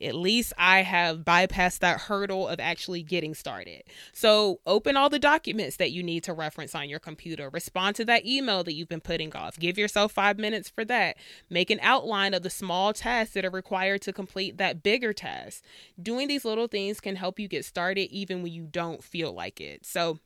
at 0.00 0.14
least 0.14 0.52
I 0.56 0.82
have 0.82 1.18
bypassed 1.18 1.80
that 1.80 2.02
hurdle 2.02 2.48
of 2.48 2.58
actually 2.60 3.02
getting 3.02 3.34
started. 3.34 3.82
So, 4.12 4.60
open 4.66 4.96
all 4.96 5.10
the 5.10 5.18
documents 5.18 5.76
that 5.76 5.90
you 5.92 6.02
need 6.02 6.24
to 6.24 6.32
reference 6.32 6.74
on 6.74 6.88
your 6.88 6.98
computer. 6.98 7.50
Respond 7.50 7.96
to 7.96 8.04
that 8.06 8.24
email 8.24 8.64
that 8.64 8.72
you've 8.72 8.88
been 8.88 9.00
putting 9.00 9.34
off. 9.34 9.58
Give 9.58 9.76
yourself 9.76 10.12
five 10.12 10.38
minutes 10.38 10.68
for 10.68 10.84
that. 10.86 11.16
Make 11.48 11.70
an 11.70 11.80
outline 11.82 12.34
of 12.34 12.42
the 12.42 12.50
small 12.50 12.92
tasks 12.92 13.34
that 13.34 13.44
are 13.44 13.50
required 13.50 14.02
to 14.02 14.12
complete 14.12 14.58
that 14.58 14.82
bigger 14.82 15.12
task. 15.12 15.62
Doing 16.00 16.28
these 16.28 16.44
little 16.44 16.68
things 16.68 17.00
can 17.00 17.16
help 17.16 17.38
you 17.38 17.48
get 17.48 17.64
started 17.64 18.10
even 18.10 18.42
when 18.42 18.52
you 18.52 18.62
don't 18.62 19.04
feel 19.04 19.32
like 19.32 19.60
it. 19.60 19.84
So, 19.84 20.18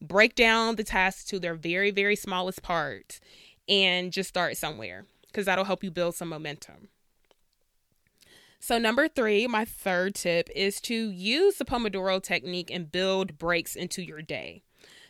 break 0.00 0.34
down 0.34 0.76
the 0.76 0.84
tasks 0.84 1.24
to 1.24 1.38
their 1.38 1.54
very, 1.54 1.90
very 1.90 2.16
smallest 2.16 2.62
parts 2.62 3.20
and 3.68 4.12
just 4.12 4.28
start 4.28 4.56
somewhere 4.56 5.04
because 5.26 5.46
that'll 5.46 5.64
help 5.64 5.84
you 5.84 5.90
build 5.90 6.14
some 6.14 6.28
momentum. 6.28 6.88
So, 8.60 8.76
number 8.78 9.06
three, 9.06 9.46
my 9.46 9.64
third 9.64 10.14
tip 10.16 10.48
is 10.54 10.80
to 10.82 11.10
use 11.10 11.56
the 11.56 11.64
Pomodoro 11.64 12.20
technique 12.20 12.70
and 12.72 12.90
build 12.90 13.38
breaks 13.38 13.76
into 13.76 14.02
your 14.02 14.20
day. 14.20 14.62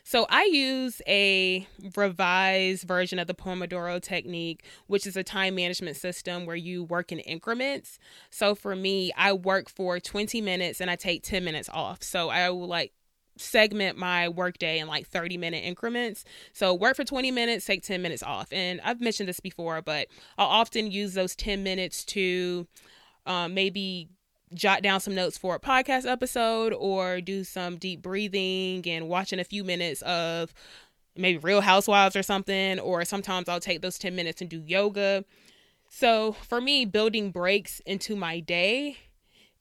So, 0.04 0.26
I 0.28 0.44
use 0.44 1.00
a 1.08 1.66
revised 1.96 2.86
version 2.86 3.18
of 3.18 3.26
the 3.26 3.34
Pomodoro 3.34 4.02
technique, 4.02 4.64
which 4.86 5.06
is 5.06 5.16
a 5.16 5.24
time 5.24 5.54
management 5.54 5.96
system 5.96 6.44
where 6.44 6.56
you 6.56 6.84
work 6.84 7.10
in 7.10 7.20
increments. 7.20 7.98
So, 8.30 8.54
for 8.54 8.76
me, 8.76 9.12
I 9.16 9.32
work 9.32 9.70
for 9.70 9.98
20 9.98 10.42
minutes 10.42 10.80
and 10.80 10.90
I 10.90 10.96
take 10.96 11.22
10 11.22 11.42
minutes 11.42 11.70
off. 11.72 12.02
So, 12.02 12.28
I 12.28 12.50
will 12.50 12.68
like 12.68 12.92
segment 13.40 13.96
my 13.96 14.28
workday 14.28 14.78
in 14.78 14.88
like 14.88 15.06
30 15.06 15.38
minute 15.38 15.64
increments. 15.64 16.24
So 16.52 16.74
work 16.74 16.96
for 16.96 17.04
20 17.04 17.30
minutes, 17.30 17.64
take 17.64 17.84
10 17.84 18.02
minutes 18.02 18.22
off. 18.22 18.52
And 18.52 18.80
I've 18.82 19.00
mentioned 19.00 19.28
this 19.28 19.38
before, 19.38 19.80
but 19.80 20.08
I'll 20.36 20.48
often 20.48 20.90
use 20.90 21.14
those 21.14 21.36
10 21.36 21.62
minutes 21.62 22.04
to 22.06 22.66
um, 23.28 23.54
maybe 23.54 24.08
jot 24.54 24.82
down 24.82 24.98
some 24.98 25.14
notes 25.14 25.36
for 25.36 25.54
a 25.54 25.60
podcast 25.60 26.10
episode 26.10 26.72
or 26.72 27.20
do 27.20 27.44
some 27.44 27.76
deep 27.76 28.02
breathing 28.02 28.82
and 28.88 29.08
watching 29.08 29.38
a 29.38 29.44
few 29.44 29.62
minutes 29.62 30.02
of 30.02 30.54
maybe 31.14 31.38
Real 31.38 31.60
Housewives 31.60 32.16
or 32.16 32.22
something. 32.22 32.80
Or 32.80 33.04
sometimes 33.04 33.48
I'll 33.48 33.60
take 33.60 33.82
those 33.82 33.98
10 33.98 34.16
minutes 34.16 34.40
and 34.40 34.48
do 34.48 34.62
yoga. 34.66 35.24
So 35.90 36.32
for 36.32 36.60
me, 36.60 36.84
building 36.84 37.30
breaks 37.30 37.80
into 37.80 38.16
my 38.16 38.40
day 38.40 38.96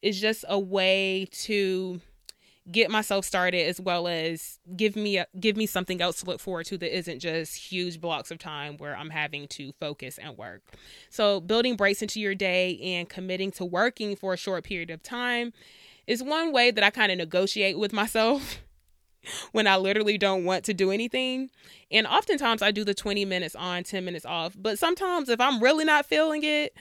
is 0.02 0.20
just 0.20 0.46
a 0.48 0.60
way 0.60 1.28
to 1.32 2.02
get 2.72 2.92
myself 2.92 3.26
started 3.26 3.68
as 3.68 3.80
well 3.80 4.08
as 4.08 4.60
give 4.76 4.96
me 4.96 5.18
a, 5.18 5.28
give 5.40 5.56
me 5.56 5.66
something 5.66 6.02
else 6.02 6.22
to 6.22 6.26
look 6.26 6.40
forward 6.40 6.66
to 6.66 6.78
that 6.78 6.96
isn't 6.96 7.20
just 7.20 7.56
huge 7.56 8.02
blocks 8.02 8.32
of 8.32 8.38
time 8.38 8.78
where 8.78 8.96
I'm 8.96 9.10
having 9.10 9.48
to 9.50 9.72
focus 9.80 10.18
and 10.18 10.38
work. 10.38 10.62
So 11.10 11.40
building 11.40 11.76
breaks 11.76 12.02
into 12.02 12.20
your 12.20 12.36
day 12.36 12.78
and 12.82 13.08
committing 13.08 13.52
to 13.52 13.66
working 13.66 14.16
for 14.16 14.34
a 14.34 14.38
short 14.38 14.64
period 14.64 14.90
of 14.90 15.02
time 15.02 15.54
is 16.08 16.22
one 16.22 16.52
way 16.52 16.72
that 16.72 16.84
I 16.84 16.90
kind 16.90 17.12
of 17.12 17.18
negotiate 17.18 17.78
with 17.78 17.94
myself 17.94 18.62
when 19.52 19.68
I 19.68 19.78
literally 19.78 20.18
don't 20.18 20.44
want 20.44 20.66
to 20.66 20.74
do 20.74 20.92
anything. 20.92 21.50
And 21.90 22.06
oftentimes 22.06 22.62
I 22.62 22.72
do 22.72 22.84
the 22.84 22.94
20 22.94 23.24
minutes 23.26 23.56
on, 23.56 23.84
10 23.84 24.04
minutes 24.04 24.26
off. 24.26 24.56
But 24.58 24.78
sometimes 24.78 25.30
if 25.30 25.40
I'm 25.40 25.62
really 25.62 25.86
not 25.86 26.06
feeling 26.06 26.44
it, 26.44 26.74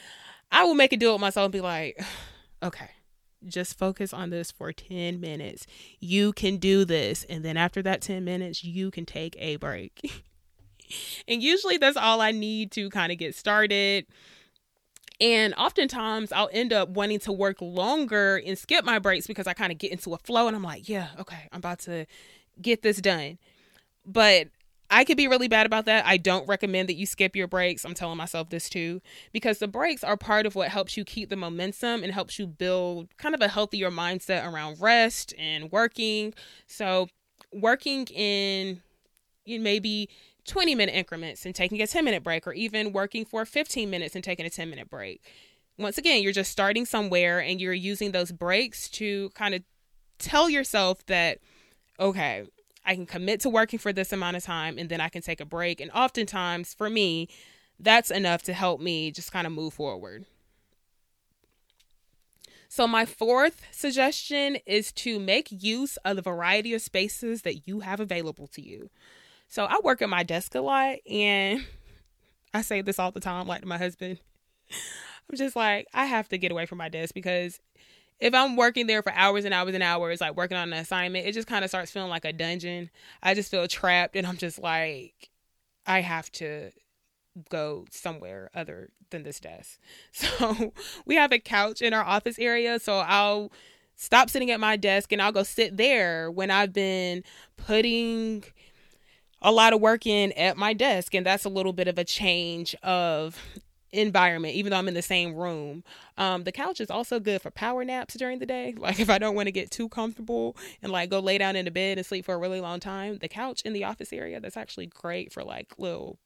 I 0.50 0.64
will 0.64 0.74
make 0.74 0.92
a 0.92 0.96
deal 0.96 1.12
with 1.12 1.20
myself 1.20 1.46
and 1.46 1.52
be 1.52 1.60
like, 1.60 2.00
okay, 2.62 2.90
just 3.48 3.78
focus 3.78 4.12
on 4.12 4.30
this 4.30 4.50
for 4.50 4.72
10 4.72 5.20
minutes. 5.20 5.66
You 6.00 6.32
can 6.32 6.56
do 6.56 6.84
this. 6.84 7.24
And 7.24 7.44
then 7.44 7.56
after 7.56 7.82
that 7.82 8.02
10 8.02 8.24
minutes, 8.24 8.64
you 8.64 8.90
can 8.90 9.06
take 9.06 9.36
a 9.38 9.56
break. 9.56 10.00
and 11.28 11.42
usually 11.42 11.78
that's 11.78 11.96
all 11.96 12.20
I 12.20 12.32
need 12.32 12.72
to 12.72 12.90
kind 12.90 13.12
of 13.12 13.18
get 13.18 13.34
started. 13.34 14.06
And 15.20 15.54
oftentimes 15.54 16.30
I'll 16.32 16.50
end 16.52 16.72
up 16.72 16.90
wanting 16.90 17.20
to 17.20 17.32
work 17.32 17.60
longer 17.60 18.40
and 18.44 18.58
skip 18.58 18.84
my 18.84 18.98
breaks 18.98 19.26
because 19.26 19.46
I 19.46 19.54
kind 19.54 19.72
of 19.72 19.78
get 19.78 19.92
into 19.92 20.12
a 20.12 20.18
flow 20.18 20.46
and 20.46 20.54
I'm 20.54 20.62
like, 20.62 20.88
yeah, 20.88 21.08
okay, 21.18 21.48
I'm 21.52 21.58
about 21.58 21.78
to 21.80 22.06
get 22.60 22.82
this 22.82 23.00
done. 23.00 23.38
But 24.04 24.48
I 24.90 25.04
could 25.04 25.16
be 25.16 25.26
really 25.28 25.48
bad 25.48 25.66
about 25.66 25.86
that. 25.86 26.06
I 26.06 26.16
don't 26.16 26.46
recommend 26.48 26.88
that 26.88 26.94
you 26.94 27.06
skip 27.06 27.34
your 27.34 27.48
breaks. 27.48 27.84
I'm 27.84 27.94
telling 27.94 28.16
myself 28.16 28.50
this 28.50 28.68
too, 28.68 29.00
because 29.32 29.58
the 29.58 29.68
breaks 29.68 30.04
are 30.04 30.16
part 30.16 30.46
of 30.46 30.54
what 30.54 30.68
helps 30.68 30.96
you 30.96 31.04
keep 31.04 31.28
the 31.28 31.36
momentum 31.36 32.02
and 32.04 32.12
helps 32.12 32.38
you 32.38 32.46
build 32.46 33.08
kind 33.16 33.34
of 33.34 33.40
a 33.40 33.48
healthier 33.48 33.90
mindset 33.90 34.50
around 34.50 34.80
rest 34.80 35.34
and 35.38 35.72
working. 35.72 36.34
So, 36.66 37.08
working 37.52 38.06
in 38.06 38.80
maybe 39.46 40.08
20 40.46 40.74
minute 40.74 40.94
increments 40.94 41.44
and 41.44 41.54
taking 41.54 41.82
a 41.82 41.86
10 41.86 42.04
minute 42.04 42.22
break, 42.22 42.46
or 42.46 42.52
even 42.52 42.92
working 42.92 43.24
for 43.24 43.44
15 43.44 43.90
minutes 43.90 44.14
and 44.14 44.22
taking 44.22 44.46
a 44.46 44.50
10 44.50 44.70
minute 44.70 44.88
break. 44.88 45.22
Once 45.78 45.98
again, 45.98 46.22
you're 46.22 46.32
just 46.32 46.50
starting 46.50 46.86
somewhere 46.86 47.40
and 47.40 47.60
you're 47.60 47.74
using 47.74 48.12
those 48.12 48.32
breaks 48.32 48.88
to 48.88 49.30
kind 49.30 49.54
of 49.54 49.62
tell 50.18 50.48
yourself 50.48 51.04
that, 51.06 51.38
okay, 52.00 52.44
I 52.86 52.94
can 52.94 53.06
commit 53.06 53.40
to 53.40 53.50
working 53.50 53.78
for 53.78 53.92
this 53.92 54.12
amount 54.12 54.36
of 54.36 54.44
time 54.44 54.78
and 54.78 54.88
then 54.88 55.00
I 55.00 55.08
can 55.08 55.22
take 55.22 55.40
a 55.40 55.44
break. 55.44 55.80
And 55.80 55.90
oftentimes 55.90 56.72
for 56.72 56.88
me, 56.88 57.28
that's 57.78 58.10
enough 58.10 58.42
to 58.44 58.52
help 58.52 58.80
me 58.80 59.10
just 59.10 59.32
kind 59.32 59.46
of 59.46 59.52
move 59.52 59.74
forward. 59.74 60.24
So, 62.68 62.86
my 62.86 63.04
fourth 63.04 63.62
suggestion 63.70 64.58
is 64.66 64.92
to 64.92 65.18
make 65.20 65.48
use 65.50 65.96
of 65.98 66.16
the 66.16 66.22
variety 66.22 66.74
of 66.74 66.82
spaces 66.82 67.42
that 67.42 67.66
you 67.66 67.80
have 67.80 68.00
available 68.00 68.48
to 68.48 68.62
you. 68.62 68.90
So, 69.48 69.64
I 69.64 69.78
work 69.84 70.02
at 70.02 70.08
my 70.08 70.24
desk 70.24 70.54
a 70.54 70.60
lot, 70.60 70.96
and 71.08 71.64
I 72.54 72.62
say 72.62 72.82
this 72.82 72.98
all 72.98 73.12
the 73.12 73.20
time, 73.20 73.46
like 73.46 73.60
to 73.60 73.66
my 73.66 73.78
husband. 73.78 74.18
I'm 75.30 75.36
just 75.36 75.56
like, 75.56 75.86
I 75.94 76.06
have 76.06 76.28
to 76.30 76.38
get 76.38 76.52
away 76.52 76.66
from 76.66 76.78
my 76.78 76.88
desk 76.88 77.14
because 77.14 77.60
if 78.18 78.34
I'm 78.34 78.56
working 78.56 78.86
there 78.86 79.02
for 79.02 79.12
hours 79.12 79.44
and 79.44 79.52
hours 79.52 79.74
and 79.74 79.82
hours, 79.82 80.20
like 80.20 80.36
working 80.36 80.56
on 80.56 80.72
an 80.72 80.78
assignment, 80.78 81.26
it 81.26 81.32
just 81.32 81.48
kind 81.48 81.64
of 81.64 81.70
starts 81.70 81.90
feeling 81.90 82.10
like 82.10 82.24
a 82.24 82.32
dungeon. 82.32 82.90
I 83.22 83.34
just 83.34 83.50
feel 83.50 83.66
trapped 83.68 84.16
and 84.16 84.26
I'm 84.26 84.36
just 84.36 84.58
like, 84.58 85.30
I 85.86 86.00
have 86.00 86.30
to 86.32 86.70
go 87.50 87.84
somewhere 87.90 88.50
other 88.54 88.90
than 89.10 89.22
this 89.22 89.40
desk. 89.40 89.78
So 90.12 90.72
we 91.04 91.16
have 91.16 91.32
a 91.32 91.38
couch 91.38 91.82
in 91.82 91.92
our 91.92 92.04
office 92.04 92.38
area. 92.38 92.78
So 92.78 92.98
I'll 92.98 93.52
stop 93.96 94.30
sitting 94.30 94.50
at 94.50 94.60
my 94.60 94.76
desk 94.76 95.12
and 95.12 95.20
I'll 95.20 95.32
go 95.32 95.42
sit 95.42 95.76
there 95.76 96.30
when 96.30 96.50
I've 96.50 96.72
been 96.72 97.22
putting 97.56 98.44
a 99.42 99.52
lot 99.52 99.74
of 99.74 99.80
work 99.80 100.06
in 100.06 100.32
at 100.32 100.56
my 100.56 100.72
desk. 100.72 101.14
And 101.14 101.26
that's 101.26 101.44
a 101.44 101.50
little 101.50 101.74
bit 101.74 101.88
of 101.88 101.98
a 101.98 102.04
change 102.04 102.74
of 102.82 103.38
environment, 103.92 104.54
even 104.54 104.70
though 104.70 104.78
I'm 104.78 104.88
in 104.88 104.94
the 104.94 105.02
same 105.02 105.34
room. 105.34 105.84
Um, 106.18 106.44
the 106.44 106.52
couch 106.52 106.80
is 106.80 106.90
also 106.90 107.20
good 107.20 107.42
for 107.42 107.50
power 107.50 107.84
naps 107.84 108.14
during 108.14 108.38
the 108.38 108.46
day. 108.46 108.74
Like 108.86 109.00
if 109.00 109.10
I 109.10 109.18
don't 109.18 109.34
want 109.34 109.48
to 109.48 109.52
get 109.52 109.72
too 109.72 109.88
comfortable 109.88 110.56
and 110.80 110.92
like 110.92 111.10
go 111.10 111.18
lay 111.18 111.38
down 111.38 111.56
in 111.56 111.64
the 111.64 111.72
bed 111.72 111.98
and 111.98 112.06
sleep 112.06 112.24
for 112.24 112.34
a 112.34 112.38
really 112.38 112.60
long 112.60 112.78
time, 112.78 113.18
the 113.18 113.26
couch 113.26 113.62
in 113.62 113.72
the 113.72 113.82
office 113.82 114.12
area 114.12 114.38
that's 114.38 114.56
actually 114.56 114.86
great 114.86 115.32
for 115.32 115.42
like 115.42 115.72
little 115.76 116.18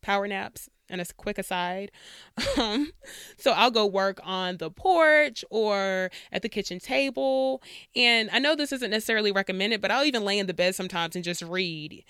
power 0.00 0.28
naps. 0.28 0.68
And 0.90 1.00
a 1.00 1.06
quick 1.16 1.38
aside, 1.38 1.90
um, 2.58 2.92
so 3.38 3.52
I'll 3.52 3.70
go 3.70 3.86
work 3.86 4.20
on 4.22 4.58
the 4.58 4.70
porch 4.70 5.44
or 5.50 6.10
at 6.30 6.42
the 6.42 6.48
kitchen 6.50 6.78
table. 6.78 7.62
And 7.96 8.28
I 8.30 8.38
know 8.38 8.54
this 8.54 8.70
isn't 8.70 8.90
necessarily 8.90 9.32
recommended, 9.32 9.80
but 9.80 9.90
I'll 9.90 10.04
even 10.04 10.26
lay 10.26 10.38
in 10.38 10.46
the 10.46 10.52
bed 10.52 10.74
sometimes 10.74 11.16
and 11.16 11.24
just 11.24 11.40
read 11.40 12.04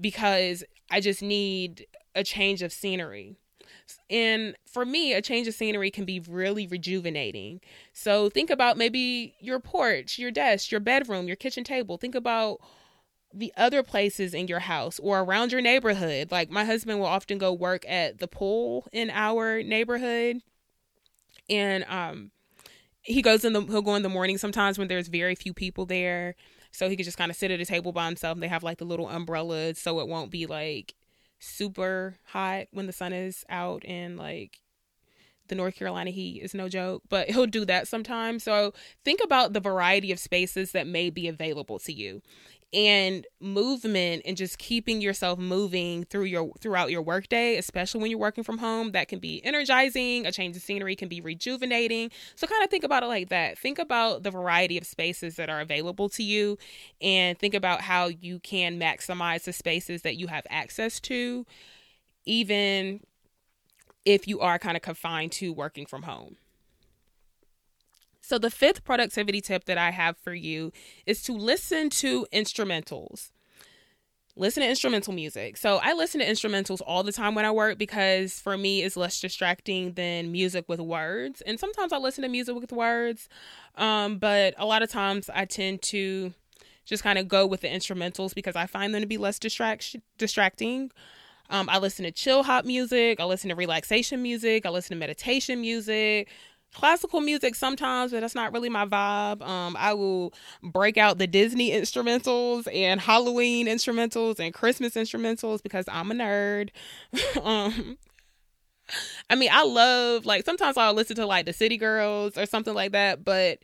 because 0.00 0.62
I 0.90 1.00
just 1.00 1.22
need 1.22 1.86
a 2.14 2.22
change 2.22 2.62
of 2.62 2.72
scenery. 2.72 3.36
And 4.10 4.56
for 4.66 4.84
me, 4.84 5.12
a 5.12 5.22
change 5.22 5.48
of 5.48 5.54
scenery 5.54 5.90
can 5.90 6.04
be 6.04 6.20
really 6.20 6.66
rejuvenating. 6.66 7.60
So 7.92 8.28
think 8.28 8.50
about 8.50 8.76
maybe 8.76 9.34
your 9.40 9.60
porch, 9.60 10.18
your 10.18 10.30
desk, 10.30 10.70
your 10.70 10.80
bedroom, 10.80 11.26
your 11.26 11.36
kitchen 11.36 11.64
table. 11.64 11.96
Think 11.96 12.14
about 12.14 12.60
the 13.32 13.52
other 13.56 13.82
places 13.82 14.32
in 14.32 14.46
your 14.46 14.60
house 14.60 14.98
or 15.00 15.20
around 15.20 15.52
your 15.52 15.60
neighborhood. 15.60 16.30
Like 16.30 16.50
my 16.50 16.64
husband 16.64 17.00
will 17.00 17.06
often 17.06 17.38
go 17.38 17.52
work 17.52 17.84
at 17.88 18.18
the 18.18 18.28
pool 18.28 18.86
in 18.92 19.10
our 19.10 19.62
neighborhood. 19.62 20.40
And 21.50 21.84
um 21.88 22.30
he 23.02 23.20
goes 23.20 23.44
in 23.44 23.52
the 23.52 23.62
he'll 23.62 23.82
go 23.82 23.96
in 23.96 24.02
the 24.02 24.08
morning 24.08 24.38
sometimes 24.38 24.78
when 24.78 24.88
there's 24.88 25.08
very 25.08 25.34
few 25.34 25.52
people 25.52 25.84
there. 25.84 26.36
So 26.70 26.88
he 26.88 26.96
could 26.96 27.04
just 27.04 27.18
kind 27.18 27.30
of 27.30 27.36
sit 27.36 27.50
at 27.50 27.60
a 27.60 27.64
table 27.64 27.92
by 27.92 28.06
himself. 28.06 28.38
They 28.38 28.48
have 28.48 28.62
like 28.62 28.78
the 28.78 28.84
little 28.84 29.08
umbrellas 29.08 29.78
so 29.78 30.00
it 30.00 30.08
won't 30.08 30.30
be 30.30 30.46
like 30.46 30.94
super 31.44 32.16
hot 32.24 32.66
when 32.72 32.86
the 32.86 32.92
sun 32.92 33.12
is 33.12 33.44
out 33.48 33.84
and 33.86 34.16
like 34.16 34.60
the 35.48 35.54
North 35.54 35.76
Carolina 35.76 36.10
heat 36.10 36.42
is 36.42 36.54
no 36.54 36.68
joke, 36.68 37.02
but 37.08 37.28
he'll 37.30 37.46
do 37.46 37.64
that 37.66 37.86
sometimes. 37.88 38.42
So 38.42 38.72
think 39.04 39.20
about 39.22 39.52
the 39.52 39.60
variety 39.60 40.10
of 40.10 40.18
spaces 40.18 40.72
that 40.72 40.86
may 40.86 41.10
be 41.10 41.28
available 41.28 41.78
to 41.80 41.92
you 41.92 42.22
and 42.74 43.26
movement 43.40 44.22
and 44.26 44.36
just 44.36 44.58
keeping 44.58 45.00
yourself 45.00 45.38
moving 45.38 46.04
through 46.04 46.24
your 46.24 46.52
throughout 46.60 46.90
your 46.90 47.02
workday, 47.02 47.56
especially 47.56 48.00
when 48.00 48.10
you're 48.10 48.18
working 48.18 48.44
from 48.44 48.58
home, 48.58 48.92
that 48.92 49.08
can 49.08 49.20
be 49.20 49.44
energizing. 49.44 50.26
A 50.26 50.32
change 50.32 50.56
of 50.56 50.62
scenery 50.62 50.96
can 50.96 51.08
be 51.08 51.20
rejuvenating. 51.20 52.10
So 52.34 52.46
kind 52.46 52.64
of 52.64 52.70
think 52.70 52.84
about 52.84 53.02
it 53.04 53.06
like 53.06 53.28
that. 53.28 53.56
Think 53.58 53.78
about 53.78 54.24
the 54.24 54.30
variety 54.30 54.76
of 54.76 54.84
spaces 54.84 55.36
that 55.36 55.48
are 55.48 55.60
available 55.60 56.08
to 56.10 56.22
you 56.22 56.58
and 57.00 57.38
think 57.38 57.54
about 57.54 57.80
how 57.80 58.08
you 58.08 58.40
can 58.40 58.78
maximize 58.78 59.44
the 59.44 59.52
spaces 59.52 60.02
that 60.02 60.16
you 60.16 60.26
have 60.26 60.46
access 60.50 60.98
to 61.00 61.46
even 62.26 63.00
if 64.04 64.26
you 64.28 64.40
are 64.40 64.58
kind 64.58 64.76
of 64.76 64.82
confined 64.82 65.32
to 65.32 65.52
working 65.52 65.86
from 65.86 66.02
home. 66.02 66.36
So, 68.26 68.38
the 68.38 68.50
fifth 68.50 68.84
productivity 68.84 69.42
tip 69.42 69.66
that 69.66 69.76
I 69.76 69.90
have 69.90 70.16
for 70.16 70.32
you 70.32 70.72
is 71.04 71.22
to 71.24 71.34
listen 71.34 71.90
to 71.90 72.26
instrumentals. 72.32 73.32
Listen 74.34 74.62
to 74.62 74.68
instrumental 74.68 75.12
music. 75.12 75.58
So, 75.58 75.78
I 75.82 75.92
listen 75.92 76.20
to 76.20 76.26
instrumentals 76.26 76.80
all 76.86 77.02
the 77.02 77.12
time 77.12 77.34
when 77.34 77.44
I 77.44 77.50
work 77.50 77.76
because 77.76 78.40
for 78.40 78.56
me, 78.56 78.82
it's 78.82 78.96
less 78.96 79.20
distracting 79.20 79.92
than 79.92 80.32
music 80.32 80.64
with 80.68 80.80
words. 80.80 81.42
And 81.42 81.60
sometimes 81.60 81.92
I 81.92 81.98
listen 81.98 82.22
to 82.22 82.30
music 82.30 82.58
with 82.58 82.72
words, 82.72 83.28
um, 83.74 84.16
but 84.16 84.54
a 84.56 84.64
lot 84.64 84.82
of 84.82 84.90
times 84.90 85.28
I 85.28 85.44
tend 85.44 85.82
to 85.82 86.32
just 86.86 87.02
kind 87.02 87.18
of 87.18 87.28
go 87.28 87.46
with 87.46 87.60
the 87.60 87.68
instrumentals 87.68 88.34
because 88.34 88.56
I 88.56 88.64
find 88.64 88.94
them 88.94 89.02
to 89.02 89.06
be 89.06 89.18
less 89.18 89.38
distract- 89.38 89.96
distracting. 90.16 90.90
Um, 91.50 91.68
I 91.68 91.76
listen 91.76 92.06
to 92.06 92.10
chill 92.10 92.42
hop 92.42 92.64
music. 92.64 93.20
I 93.20 93.24
listen 93.24 93.50
to 93.50 93.54
relaxation 93.54 94.22
music. 94.22 94.64
I 94.64 94.70
listen 94.70 94.96
to 94.96 94.98
meditation 94.98 95.60
music 95.60 96.30
classical 96.74 97.20
music 97.20 97.54
sometimes, 97.54 98.12
but 98.12 98.20
that's 98.20 98.34
not 98.34 98.52
really 98.52 98.68
my 98.68 98.84
vibe. 98.84 99.42
Um, 99.42 99.76
I 99.78 99.94
will 99.94 100.34
break 100.62 100.98
out 100.98 101.18
the 101.18 101.26
Disney 101.26 101.70
instrumentals 101.70 102.68
and 102.72 103.00
Halloween 103.00 103.66
instrumentals 103.66 104.38
and 104.38 104.52
Christmas 104.52 104.94
instrumentals 104.94 105.62
because 105.62 105.86
I'm 105.88 106.10
a 106.10 106.14
nerd. 106.14 106.70
um, 107.42 107.96
I 109.30 109.34
mean, 109.36 109.50
I 109.52 109.64
love 109.64 110.26
like 110.26 110.44
sometimes 110.44 110.76
I'll 110.76 110.94
listen 110.94 111.16
to 111.16 111.26
like 111.26 111.46
the 111.46 111.52
City 111.52 111.76
Girls 111.76 112.36
or 112.36 112.46
something 112.46 112.74
like 112.74 112.92
that, 112.92 113.24
but 113.24 113.58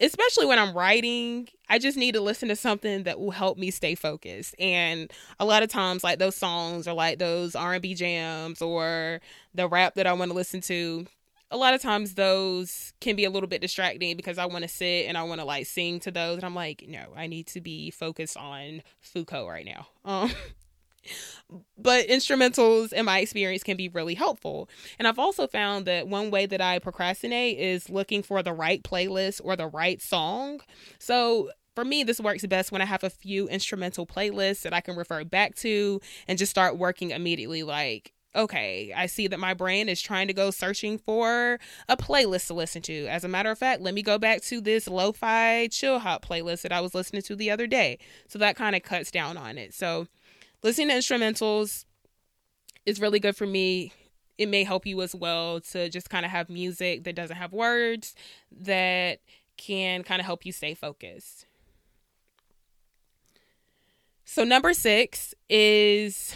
especially 0.00 0.46
when 0.46 0.58
I'm 0.58 0.74
writing, 0.74 1.48
I 1.68 1.78
just 1.78 1.96
need 1.96 2.14
to 2.14 2.20
listen 2.20 2.48
to 2.48 2.56
something 2.56 3.04
that 3.04 3.18
will 3.18 3.30
help 3.30 3.58
me 3.58 3.70
stay 3.70 3.94
focused. 3.94 4.54
And 4.58 5.10
a 5.40 5.44
lot 5.44 5.62
of 5.62 5.68
times 5.68 6.04
like 6.04 6.18
those 6.18 6.36
songs 6.36 6.86
or 6.86 6.92
like 6.92 7.18
those 7.18 7.54
R&B 7.54 7.94
jams 7.94 8.60
or 8.60 9.20
the 9.54 9.68
rap 9.68 9.94
that 9.94 10.06
I 10.06 10.12
want 10.12 10.30
to 10.30 10.36
listen 10.36 10.60
to, 10.62 11.06
a 11.50 11.56
lot 11.56 11.74
of 11.74 11.80
times 11.80 12.14
those 12.14 12.92
can 13.00 13.14
be 13.16 13.24
a 13.24 13.30
little 13.30 13.48
bit 13.48 13.60
distracting 13.60 14.16
because 14.16 14.38
I 14.38 14.46
want 14.46 14.62
to 14.62 14.68
sit 14.68 15.06
and 15.06 15.16
I 15.16 15.22
want 15.22 15.40
to 15.40 15.44
like 15.44 15.66
sing 15.66 16.00
to 16.00 16.10
those 16.10 16.36
and 16.36 16.44
I'm 16.44 16.54
like, 16.54 16.84
no, 16.88 17.04
I 17.16 17.26
need 17.26 17.46
to 17.48 17.60
be 17.60 17.90
focused 17.90 18.36
on 18.36 18.82
Foucault 19.00 19.48
right 19.48 19.66
now. 19.66 19.86
Um 20.04 20.30
but 21.78 22.08
instrumentals 22.08 22.92
in 22.92 23.04
my 23.04 23.20
experience 23.20 23.62
can 23.62 23.76
be 23.76 23.88
really 23.88 24.14
helpful. 24.14 24.68
And 24.98 25.06
I've 25.06 25.20
also 25.20 25.46
found 25.46 25.86
that 25.86 26.08
one 26.08 26.30
way 26.30 26.46
that 26.46 26.60
I 26.60 26.80
procrastinate 26.80 27.58
is 27.58 27.88
looking 27.88 28.22
for 28.24 28.42
the 28.42 28.52
right 28.52 28.82
playlist 28.82 29.40
or 29.44 29.54
the 29.54 29.68
right 29.68 30.02
song. 30.02 30.60
So 30.98 31.50
for 31.76 31.84
me, 31.84 32.02
this 32.02 32.20
works 32.20 32.44
best 32.46 32.72
when 32.72 32.82
I 32.82 32.86
have 32.86 33.04
a 33.04 33.10
few 33.10 33.48
instrumental 33.48 34.06
playlists 34.06 34.62
that 34.62 34.72
I 34.72 34.80
can 34.80 34.96
refer 34.96 35.22
back 35.24 35.54
to 35.56 36.00
and 36.26 36.38
just 36.38 36.50
start 36.50 36.78
working 36.78 37.10
immediately. 37.10 37.62
Like, 37.62 38.12
okay, 38.36 38.92
I 38.94 39.06
see 39.06 39.26
that 39.28 39.40
my 39.40 39.54
brain 39.54 39.88
is 39.88 40.00
trying 40.00 40.28
to 40.28 40.34
go 40.34 40.50
searching 40.50 40.98
for 40.98 41.58
a 41.88 41.96
playlist 41.96 42.48
to 42.48 42.54
listen 42.54 42.82
to. 42.82 43.06
As 43.06 43.24
a 43.24 43.28
matter 43.28 43.50
of 43.50 43.58
fact, 43.58 43.80
let 43.80 43.94
me 43.94 44.02
go 44.02 44.18
back 44.18 44.42
to 44.42 44.60
this 44.60 44.86
lo 44.86 45.12
fi 45.12 45.68
chill 45.68 45.98
hop 45.98 46.24
playlist 46.24 46.62
that 46.62 46.72
I 46.72 46.80
was 46.80 46.94
listening 46.94 47.22
to 47.22 47.36
the 47.36 47.50
other 47.50 47.66
day. 47.66 47.98
So 48.28 48.38
that 48.38 48.56
kind 48.56 48.76
of 48.76 48.82
cuts 48.82 49.10
down 49.10 49.36
on 49.36 49.58
it. 49.58 49.74
So 49.74 50.06
listening 50.62 50.88
to 50.88 50.94
instrumentals 50.94 51.84
is 52.84 53.00
really 53.00 53.18
good 53.18 53.36
for 53.36 53.46
me. 53.46 53.92
It 54.38 54.48
may 54.48 54.64
help 54.64 54.86
you 54.86 55.00
as 55.00 55.14
well 55.14 55.60
to 55.72 55.88
just 55.88 56.10
kind 56.10 56.26
of 56.26 56.30
have 56.30 56.50
music 56.50 57.04
that 57.04 57.16
doesn't 57.16 57.36
have 57.36 57.52
words 57.52 58.14
that 58.52 59.20
can 59.56 60.02
kind 60.02 60.20
of 60.20 60.26
help 60.26 60.44
you 60.44 60.52
stay 60.52 60.74
focused. 60.74 61.46
So, 64.28 64.44
number 64.44 64.74
six 64.74 65.34
is 65.48 66.34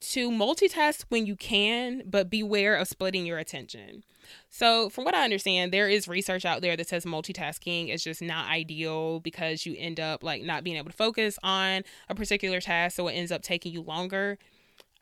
to 0.00 0.30
multitask 0.30 1.04
when 1.08 1.26
you 1.26 1.36
can, 1.36 2.02
but 2.06 2.30
beware 2.30 2.76
of 2.76 2.88
splitting 2.88 3.26
your 3.26 3.38
attention. 3.38 4.04
So, 4.50 4.88
from 4.90 5.04
what 5.04 5.14
I 5.14 5.24
understand, 5.24 5.72
there 5.72 5.88
is 5.88 6.06
research 6.06 6.44
out 6.44 6.60
there 6.60 6.76
that 6.76 6.88
says 6.88 7.04
multitasking 7.04 7.92
is 7.92 8.04
just 8.04 8.22
not 8.22 8.50
ideal 8.50 9.20
because 9.20 9.66
you 9.66 9.74
end 9.78 9.98
up 9.98 10.22
like 10.22 10.42
not 10.42 10.64
being 10.64 10.76
able 10.76 10.90
to 10.90 10.96
focus 10.96 11.38
on 11.42 11.82
a 12.08 12.14
particular 12.14 12.60
task, 12.60 12.96
so 12.96 13.08
it 13.08 13.12
ends 13.12 13.32
up 13.32 13.42
taking 13.42 13.72
you 13.72 13.82
longer. 13.82 14.38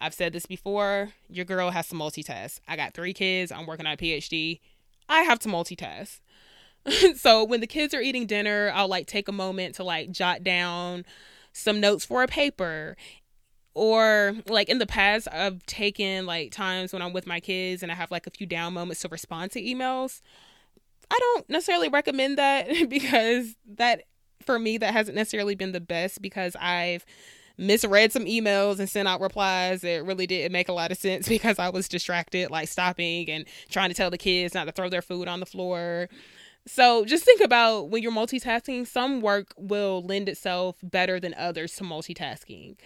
I've 0.00 0.14
said 0.14 0.32
this 0.32 0.46
before, 0.46 1.10
your 1.28 1.44
girl 1.44 1.70
has 1.70 1.88
to 1.88 1.94
multitask. 1.94 2.60
I 2.68 2.76
got 2.76 2.94
3 2.94 3.12
kids, 3.14 3.50
I'm 3.50 3.66
working 3.66 3.86
on 3.86 3.94
a 3.94 3.96
PhD. 3.96 4.60
I 5.08 5.22
have 5.22 5.38
to 5.40 5.48
multitask. 5.48 6.20
so, 7.16 7.44
when 7.44 7.60
the 7.60 7.66
kids 7.66 7.94
are 7.94 8.00
eating 8.00 8.26
dinner, 8.26 8.70
I'll 8.74 8.88
like 8.88 9.06
take 9.06 9.28
a 9.28 9.32
moment 9.32 9.74
to 9.76 9.84
like 9.84 10.10
jot 10.10 10.44
down 10.44 11.04
some 11.52 11.80
notes 11.80 12.04
for 12.04 12.22
a 12.22 12.28
paper 12.28 12.96
or 13.76 14.34
like 14.46 14.70
in 14.70 14.78
the 14.78 14.86
past 14.86 15.28
i've 15.30 15.64
taken 15.66 16.24
like 16.24 16.50
times 16.50 16.94
when 16.94 17.02
i'm 17.02 17.12
with 17.12 17.26
my 17.26 17.38
kids 17.38 17.82
and 17.82 17.92
i 17.92 17.94
have 17.94 18.10
like 18.10 18.26
a 18.26 18.30
few 18.30 18.46
down 18.46 18.72
moments 18.72 19.02
to 19.02 19.08
respond 19.08 19.52
to 19.52 19.62
emails. 19.62 20.22
I 21.10 21.18
don't 21.20 21.48
necessarily 21.50 21.88
recommend 21.88 22.38
that 22.38 22.68
because 22.88 23.54
that 23.76 24.04
for 24.42 24.58
me 24.58 24.78
that 24.78 24.94
hasn't 24.94 25.14
necessarily 25.14 25.54
been 25.54 25.72
the 25.72 25.80
best 25.80 26.22
because 26.22 26.56
i've 26.58 27.04
misread 27.58 28.12
some 28.12 28.24
emails 28.24 28.78
and 28.78 28.88
sent 28.88 29.08
out 29.08 29.20
replies. 29.20 29.80
That 29.80 30.04
really 30.04 30.26
didn't 30.26 30.52
make 30.52 30.68
a 30.68 30.74
lot 30.74 30.90
of 30.90 30.96
sense 30.96 31.28
because 31.36 31.58
i 31.58 31.68
was 31.68 31.86
distracted 31.86 32.50
like 32.50 32.68
stopping 32.68 33.28
and 33.28 33.44
trying 33.68 33.90
to 33.90 33.94
tell 33.94 34.10
the 34.10 34.18
kids 34.18 34.54
not 34.54 34.64
to 34.64 34.72
throw 34.72 34.88
their 34.88 35.02
food 35.02 35.28
on 35.28 35.40
the 35.40 35.46
floor. 35.46 36.08
So 36.66 37.04
just 37.04 37.24
think 37.24 37.42
about 37.42 37.90
when 37.90 38.02
you're 38.02 38.10
multitasking 38.10 38.86
some 38.86 39.20
work 39.20 39.52
will 39.56 40.02
lend 40.02 40.30
itself 40.30 40.76
better 40.82 41.20
than 41.20 41.34
others 41.34 41.76
to 41.76 41.84
multitasking 41.84 42.76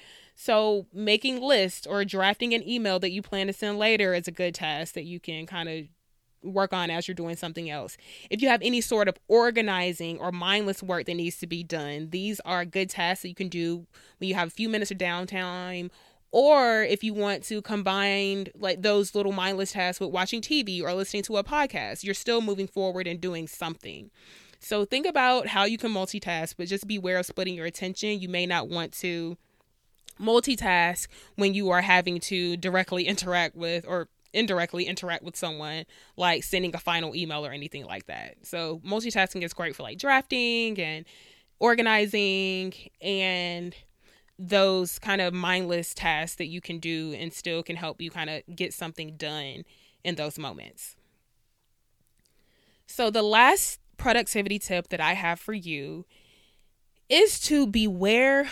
so, 0.42 0.86
making 0.90 1.42
lists 1.42 1.86
or 1.86 2.02
drafting 2.02 2.54
an 2.54 2.66
email 2.66 2.98
that 3.00 3.10
you 3.10 3.20
plan 3.20 3.48
to 3.48 3.52
send 3.52 3.78
later 3.78 4.14
is 4.14 4.26
a 4.26 4.30
good 4.30 4.54
task 4.54 4.94
that 4.94 5.04
you 5.04 5.20
can 5.20 5.44
kind 5.44 5.68
of 5.68 5.84
work 6.42 6.72
on 6.72 6.88
as 6.88 7.06
you're 7.06 7.14
doing 7.14 7.36
something 7.36 7.68
else. 7.68 7.98
If 8.30 8.40
you 8.40 8.48
have 8.48 8.62
any 8.62 8.80
sort 8.80 9.06
of 9.06 9.18
organizing 9.28 10.18
or 10.18 10.32
mindless 10.32 10.82
work 10.82 11.04
that 11.04 11.14
needs 11.16 11.36
to 11.40 11.46
be 11.46 11.62
done, 11.62 12.08
these 12.08 12.40
are 12.46 12.64
good 12.64 12.88
tasks 12.88 13.20
that 13.20 13.28
you 13.28 13.34
can 13.34 13.50
do 13.50 13.86
when 14.16 14.28
you 14.28 14.34
have 14.34 14.48
a 14.48 14.50
few 14.50 14.70
minutes 14.70 14.90
of 14.90 14.96
downtime 14.96 15.90
or 16.30 16.84
if 16.84 17.04
you 17.04 17.12
want 17.12 17.42
to 17.44 17.60
combine 17.60 18.46
like 18.58 18.80
those 18.80 19.14
little 19.14 19.32
mindless 19.32 19.72
tasks 19.72 20.00
with 20.00 20.08
watching 20.08 20.40
TV 20.40 20.82
or 20.82 20.94
listening 20.94 21.22
to 21.24 21.36
a 21.36 21.44
podcast, 21.44 22.02
you're 22.02 22.14
still 22.14 22.40
moving 22.40 22.66
forward 22.66 23.06
and 23.06 23.20
doing 23.20 23.46
something. 23.46 24.10
So 24.58 24.86
think 24.86 25.06
about 25.06 25.48
how 25.48 25.64
you 25.64 25.76
can 25.76 25.92
multitask, 25.92 26.54
but 26.56 26.66
just 26.66 26.86
beware 26.86 27.18
of 27.18 27.26
splitting 27.26 27.56
your 27.56 27.66
attention. 27.66 28.20
You 28.20 28.30
may 28.30 28.46
not 28.46 28.70
want 28.70 28.92
to 29.00 29.36
multitask 30.20 31.08
when 31.36 31.54
you 31.54 31.70
are 31.70 31.80
having 31.80 32.20
to 32.20 32.56
directly 32.56 33.06
interact 33.06 33.56
with 33.56 33.86
or 33.86 34.08
indirectly 34.32 34.84
interact 34.84 35.24
with 35.24 35.36
someone 35.36 35.84
like 36.16 36.44
sending 36.44 36.74
a 36.74 36.78
final 36.78 37.16
email 37.16 37.44
or 37.44 37.50
anything 37.50 37.84
like 37.84 38.06
that. 38.06 38.36
So 38.42 38.80
multitasking 38.84 39.42
is 39.42 39.52
great 39.52 39.74
for 39.74 39.82
like 39.82 39.98
drafting 39.98 40.78
and 40.78 41.04
organizing 41.58 42.72
and 43.00 43.74
those 44.38 44.98
kind 44.98 45.20
of 45.20 45.34
mindless 45.34 45.92
tasks 45.92 46.36
that 46.36 46.46
you 46.46 46.60
can 46.60 46.78
do 46.78 47.14
and 47.18 47.32
still 47.32 47.62
can 47.62 47.76
help 47.76 48.00
you 48.00 48.10
kind 48.10 48.30
of 48.30 48.42
get 48.54 48.72
something 48.72 49.16
done 49.16 49.64
in 50.02 50.14
those 50.14 50.38
moments. 50.38 50.96
So 52.86 53.10
the 53.10 53.22
last 53.22 53.80
productivity 53.98 54.58
tip 54.58 54.88
that 54.88 55.00
I 55.00 55.12
have 55.12 55.38
for 55.38 55.52
you 55.52 56.06
is 57.08 57.38
to 57.40 57.66
beware 57.66 58.48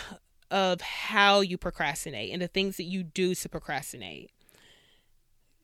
of 0.51 0.81
how 0.81 1.41
you 1.41 1.57
procrastinate 1.57 2.31
and 2.31 2.41
the 2.41 2.47
things 2.47 2.77
that 2.77 2.83
you 2.83 3.03
do 3.03 3.35
to 3.35 3.49
procrastinate. 3.49 4.31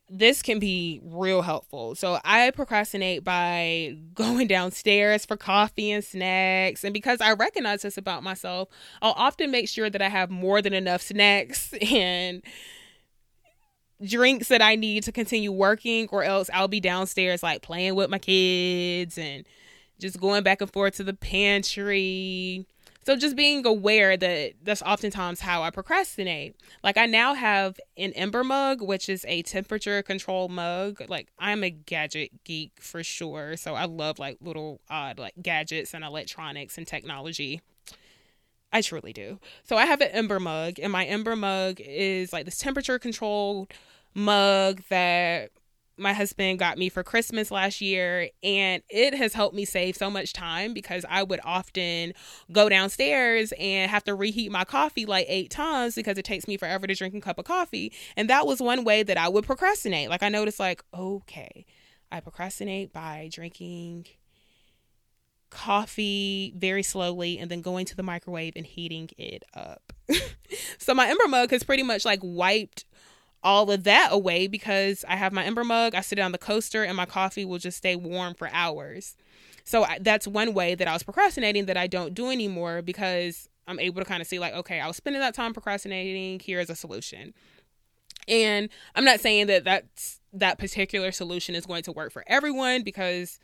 This 0.08 0.40
can 0.40 0.60
be 0.60 1.00
real 1.02 1.42
helpful. 1.42 1.96
So, 1.96 2.20
I 2.24 2.50
procrastinate 2.52 3.24
by 3.24 3.96
going 4.14 4.46
downstairs 4.46 5.26
for 5.26 5.36
coffee 5.36 5.90
and 5.90 6.04
snacks. 6.04 6.84
And 6.84 6.94
because 6.94 7.20
I 7.20 7.32
recognize 7.32 7.82
this 7.82 7.98
about 7.98 8.22
myself, 8.22 8.68
I'll 9.02 9.14
often 9.16 9.50
make 9.50 9.68
sure 9.68 9.90
that 9.90 10.00
I 10.00 10.08
have 10.08 10.30
more 10.30 10.62
than 10.62 10.72
enough 10.72 11.02
snacks 11.02 11.72
and 11.90 12.42
drinks 14.04 14.48
that 14.48 14.62
I 14.62 14.76
need 14.76 15.02
to 15.04 15.12
continue 15.12 15.50
working, 15.50 16.08
or 16.12 16.22
else 16.22 16.50
I'll 16.52 16.68
be 16.68 16.80
downstairs 16.80 17.42
like 17.42 17.62
playing 17.62 17.94
with 17.94 18.10
my 18.10 18.18
kids 18.18 19.18
and 19.18 19.44
just 19.98 20.20
going 20.20 20.42
back 20.42 20.60
and 20.60 20.72
forth 20.72 20.96
to 20.96 21.04
the 21.04 21.14
pantry, 21.14 22.66
So 23.06 23.14
just 23.14 23.36
being 23.36 23.64
aware 23.64 24.16
that 24.16 24.54
that's 24.64 24.82
oftentimes 24.82 25.38
how 25.38 25.62
I 25.62 25.70
procrastinate. 25.70 26.56
Like 26.82 26.96
I 26.96 27.06
now 27.06 27.34
have 27.34 27.78
an 27.96 28.12
Ember 28.14 28.42
mug, 28.42 28.82
which 28.82 29.08
is 29.08 29.24
a 29.28 29.42
temperature 29.42 30.02
control 30.02 30.48
mug. 30.48 31.00
Like 31.08 31.28
I'm 31.38 31.62
a 31.62 31.70
gadget 31.70 32.42
geek 32.42 32.72
for 32.80 33.04
sure. 33.04 33.56
So 33.56 33.76
I 33.76 33.84
love 33.84 34.18
like 34.18 34.38
little 34.40 34.80
odd 34.90 35.20
like 35.20 35.34
gadgets 35.40 35.94
and 35.94 36.02
electronics 36.02 36.78
and 36.78 36.84
technology. 36.84 37.60
I 38.72 38.80
truly 38.80 39.12
do. 39.12 39.38
So 39.62 39.76
I 39.76 39.86
have 39.86 40.00
an 40.00 40.08
Ember 40.08 40.40
mug, 40.40 40.80
and 40.82 40.90
my 40.90 41.04
Ember 41.04 41.36
mug 41.36 41.80
is 41.80 42.32
like 42.32 42.44
this 42.44 42.58
temperature 42.58 42.98
controlled 42.98 43.72
mug 44.14 44.82
that 44.88 45.50
my 45.98 46.12
husband 46.12 46.58
got 46.58 46.78
me 46.78 46.88
for 46.88 47.02
Christmas 47.02 47.50
last 47.50 47.80
year, 47.80 48.28
and 48.42 48.82
it 48.90 49.14
has 49.14 49.32
helped 49.32 49.54
me 49.54 49.64
save 49.64 49.96
so 49.96 50.10
much 50.10 50.32
time 50.32 50.74
because 50.74 51.04
I 51.08 51.22
would 51.22 51.40
often 51.44 52.12
go 52.52 52.68
downstairs 52.68 53.52
and 53.58 53.90
have 53.90 54.04
to 54.04 54.14
reheat 54.14 54.50
my 54.50 54.64
coffee 54.64 55.06
like 55.06 55.26
eight 55.28 55.50
times 55.50 55.94
because 55.94 56.18
it 56.18 56.24
takes 56.24 56.46
me 56.46 56.56
forever 56.56 56.86
to 56.86 56.94
drink 56.94 57.14
a 57.14 57.20
cup 57.20 57.38
of 57.38 57.44
coffee. 57.44 57.92
And 58.16 58.28
that 58.30 58.46
was 58.46 58.60
one 58.60 58.84
way 58.84 59.02
that 59.02 59.16
I 59.16 59.28
would 59.28 59.46
procrastinate. 59.46 60.10
Like, 60.10 60.22
I 60.22 60.28
noticed, 60.28 60.60
like, 60.60 60.82
okay, 60.92 61.64
I 62.12 62.20
procrastinate 62.20 62.92
by 62.92 63.30
drinking 63.32 64.06
coffee 65.50 66.52
very 66.56 66.82
slowly 66.82 67.38
and 67.38 67.50
then 67.50 67.62
going 67.62 67.86
to 67.86 67.96
the 67.96 68.02
microwave 68.02 68.52
and 68.56 68.66
heating 68.66 69.08
it 69.16 69.42
up. 69.54 69.92
so 70.78 70.92
my 70.92 71.08
Ember 71.08 71.28
mug 71.28 71.50
has 71.50 71.62
pretty 71.62 71.82
much 71.82 72.04
like 72.04 72.20
wiped 72.22 72.84
all 73.46 73.70
of 73.70 73.84
that 73.84 74.08
away 74.10 74.48
because 74.48 75.04
I 75.08 75.14
have 75.14 75.32
my 75.32 75.44
Ember 75.44 75.62
mug, 75.62 75.94
I 75.94 76.00
sit 76.00 76.18
it 76.18 76.22
on 76.22 76.32
the 76.32 76.38
coaster, 76.38 76.82
and 76.82 76.96
my 76.96 77.06
coffee 77.06 77.44
will 77.44 77.58
just 77.58 77.78
stay 77.78 77.94
warm 77.94 78.34
for 78.34 78.50
hours. 78.52 79.16
So 79.62 79.84
I, 79.84 79.98
that's 80.00 80.26
one 80.26 80.52
way 80.52 80.74
that 80.74 80.88
I 80.88 80.92
was 80.92 81.04
procrastinating 81.04 81.66
that 81.66 81.76
I 81.76 81.86
don't 81.86 82.12
do 82.12 82.30
anymore 82.30 82.82
because 82.82 83.48
I'm 83.68 83.78
able 83.78 84.02
to 84.02 84.04
kind 84.04 84.20
of 84.20 84.26
see, 84.26 84.40
like, 84.40 84.52
okay, 84.54 84.80
I 84.80 84.88
was 84.88 84.96
spending 84.96 85.20
that 85.20 85.34
time 85.34 85.52
procrastinating. 85.52 86.40
Here's 86.40 86.68
a 86.70 86.74
solution. 86.74 87.34
And 88.26 88.68
I'm 88.96 89.04
not 89.04 89.20
saying 89.20 89.46
that 89.46 89.62
that's 89.62 90.20
that 90.32 90.58
particular 90.58 91.12
solution 91.12 91.54
is 91.54 91.66
going 91.66 91.84
to 91.84 91.92
work 91.92 92.12
for 92.12 92.24
everyone 92.26 92.82
because 92.82 93.38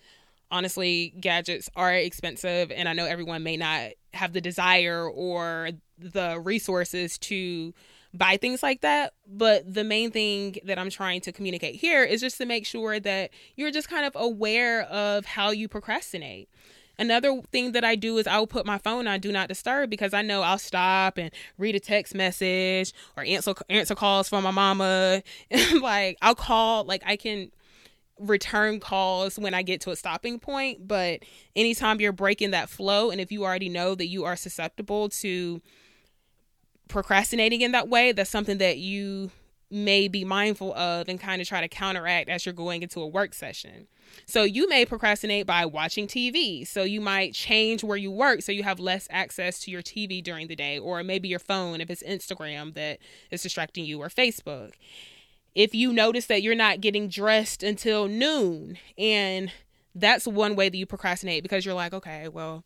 honestly, 0.50 1.14
gadgets 1.20 1.70
are 1.76 1.94
expensive, 1.94 2.72
and 2.72 2.88
I 2.88 2.92
know 2.92 3.06
everyone 3.06 3.44
may 3.44 3.56
not 3.56 3.92
have 4.14 4.32
the 4.32 4.40
desire 4.40 5.08
or 5.08 5.70
the 5.96 6.40
resources 6.40 7.18
to 7.18 7.72
buy 8.14 8.36
things 8.36 8.62
like 8.62 8.80
that. 8.82 9.14
But 9.26 9.72
the 9.72 9.84
main 9.84 10.10
thing 10.10 10.56
that 10.64 10.78
I'm 10.78 10.90
trying 10.90 11.20
to 11.22 11.32
communicate 11.32 11.76
here 11.76 12.04
is 12.04 12.20
just 12.20 12.38
to 12.38 12.46
make 12.46 12.66
sure 12.66 13.00
that 13.00 13.30
you're 13.56 13.70
just 13.70 13.88
kind 13.88 14.04
of 14.06 14.12
aware 14.14 14.82
of 14.82 15.24
how 15.24 15.50
you 15.50 15.68
procrastinate. 15.68 16.48
Another 16.98 17.40
thing 17.50 17.72
that 17.72 17.84
I 17.84 17.94
do 17.94 18.18
is 18.18 18.26
I'll 18.26 18.46
put 18.46 18.66
my 18.66 18.78
phone 18.78 19.06
on 19.06 19.20
do 19.20 19.32
not 19.32 19.48
disturb 19.48 19.88
because 19.88 20.12
I 20.12 20.22
know 20.22 20.42
I'll 20.42 20.58
stop 20.58 21.16
and 21.16 21.30
read 21.56 21.74
a 21.74 21.80
text 21.80 22.14
message 22.14 22.92
or 23.16 23.24
answer 23.24 23.54
answer 23.70 23.94
calls 23.94 24.28
from 24.28 24.44
my 24.44 24.50
mama. 24.50 25.22
like 25.80 26.18
I'll 26.20 26.34
call 26.34 26.84
like 26.84 27.02
I 27.06 27.16
can 27.16 27.50
return 28.18 28.78
calls 28.78 29.38
when 29.38 29.54
I 29.54 29.62
get 29.62 29.80
to 29.82 29.90
a 29.90 29.96
stopping 29.96 30.38
point, 30.38 30.86
but 30.86 31.20
anytime 31.56 32.00
you're 32.00 32.12
breaking 32.12 32.50
that 32.52 32.68
flow 32.68 33.10
and 33.10 33.20
if 33.20 33.32
you 33.32 33.42
already 33.44 33.70
know 33.70 33.94
that 33.94 34.06
you 34.06 34.24
are 34.24 34.36
susceptible 34.36 35.08
to 35.08 35.62
procrastinating 36.92 37.62
in 37.62 37.72
that 37.72 37.88
way, 37.88 38.12
that's 38.12 38.30
something 38.30 38.58
that 38.58 38.78
you 38.78 39.30
may 39.70 40.06
be 40.06 40.22
mindful 40.24 40.74
of 40.74 41.08
and 41.08 41.18
kind 41.18 41.40
of 41.40 41.48
try 41.48 41.62
to 41.62 41.68
counteract 41.68 42.28
as 42.28 42.44
you're 42.44 42.52
going 42.52 42.82
into 42.82 43.00
a 43.00 43.06
work 43.06 43.32
session. 43.32 43.88
So 44.26 44.42
you 44.42 44.68
may 44.68 44.84
procrastinate 44.84 45.46
by 45.46 45.64
watching 45.64 46.06
TV. 46.06 46.66
So 46.66 46.82
you 46.82 47.00
might 47.00 47.32
change 47.32 47.82
where 47.82 47.96
you 47.96 48.10
work 48.10 48.42
so 48.42 48.52
you 48.52 48.62
have 48.64 48.78
less 48.78 49.08
access 49.10 49.58
to 49.60 49.70
your 49.70 49.80
TV 49.80 50.22
during 50.22 50.48
the 50.48 50.54
day 50.54 50.78
or 50.78 51.02
maybe 51.02 51.28
your 51.28 51.38
phone 51.38 51.80
if 51.80 51.88
it's 51.88 52.02
Instagram 52.02 52.74
that 52.74 52.98
is 53.30 53.42
distracting 53.42 53.86
you 53.86 54.00
or 54.00 54.08
Facebook. 54.08 54.72
If 55.54 55.74
you 55.74 55.92
notice 55.92 56.26
that 56.26 56.42
you're 56.42 56.54
not 56.54 56.82
getting 56.82 57.08
dressed 57.08 57.62
until 57.62 58.08
noon 58.08 58.76
and 58.98 59.50
that's 59.94 60.26
one 60.26 60.54
way 60.54 60.68
that 60.68 60.76
you 60.76 60.84
procrastinate 60.84 61.42
because 61.42 61.64
you're 61.64 61.74
like, 61.74 61.94
okay, 61.94 62.28
well, 62.28 62.64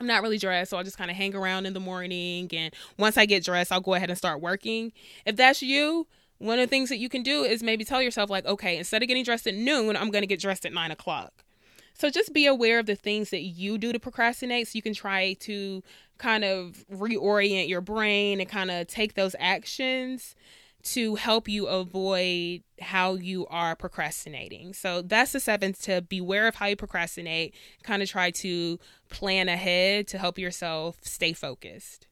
I'm 0.00 0.06
not 0.06 0.22
really 0.22 0.38
dressed, 0.38 0.70
so 0.70 0.78
I'll 0.78 0.84
just 0.84 0.96
kind 0.96 1.10
of 1.10 1.16
hang 1.16 1.34
around 1.34 1.66
in 1.66 1.74
the 1.74 1.80
morning. 1.80 2.48
And 2.52 2.74
once 2.96 3.18
I 3.18 3.26
get 3.26 3.44
dressed, 3.44 3.70
I'll 3.70 3.82
go 3.82 3.94
ahead 3.94 4.08
and 4.08 4.16
start 4.16 4.40
working. 4.40 4.92
If 5.26 5.36
that's 5.36 5.60
you, 5.60 6.06
one 6.38 6.58
of 6.58 6.66
the 6.66 6.70
things 6.70 6.88
that 6.88 6.96
you 6.96 7.10
can 7.10 7.22
do 7.22 7.44
is 7.44 7.62
maybe 7.62 7.84
tell 7.84 8.00
yourself, 8.00 8.30
like, 8.30 8.46
okay, 8.46 8.78
instead 8.78 9.02
of 9.02 9.08
getting 9.08 9.24
dressed 9.24 9.46
at 9.46 9.54
noon, 9.54 9.96
I'm 9.96 10.10
going 10.10 10.22
to 10.22 10.26
get 10.26 10.40
dressed 10.40 10.64
at 10.64 10.72
nine 10.72 10.90
o'clock. 10.90 11.44
So 11.92 12.08
just 12.08 12.32
be 12.32 12.46
aware 12.46 12.78
of 12.78 12.86
the 12.86 12.96
things 12.96 13.28
that 13.28 13.42
you 13.42 13.76
do 13.76 13.92
to 13.92 14.00
procrastinate 14.00 14.68
so 14.68 14.72
you 14.74 14.80
can 14.80 14.94
try 14.94 15.34
to 15.40 15.82
kind 16.16 16.44
of 16.44 16.82
reorient 16.90 17.68
your 17.68 17.82
brain 17.82 18.40
and 18.40 18.48
kind 18.48 18.70
of 18.70 18.86
take 18.86 19.14
those 19.14 19.36
actions 19.38 20.34
to 20.82 21.16
help 21.16 21.48
you 21.48 21.66
avoid 21.66 22.62
how 22.80 23.14
you 23.14 23.46
are 23.48 23.76
procrastinating. 23.76 24.72
So 24.72 25.02
that's 25.02 25.32
the 25.32 25.40
seventh 25.40 25.82
to 25.82 26.00
beware 26.00 26.48
of 26.48 26.54
how 26.54 26.66
you 26.66 26.76
procrastinate, 26.76 27.54
kind 27.82 28.02
of 28.02 28.08
try 28.08 28.30
to 28.30 28.78
plan 29.08 29.48
ahead 29.48 30.06
to 30.08 30.18
help 30.18 30.38
yourself 30.38 30.98
stay 31.02 31.32
focused. 31.32 32.06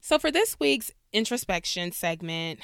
So 0.00 0.18
for 0.18 0.30
this 0.30 0.60
week's 0.60 0.92
introspection 1.12 1.90
segment, 1.90 2.60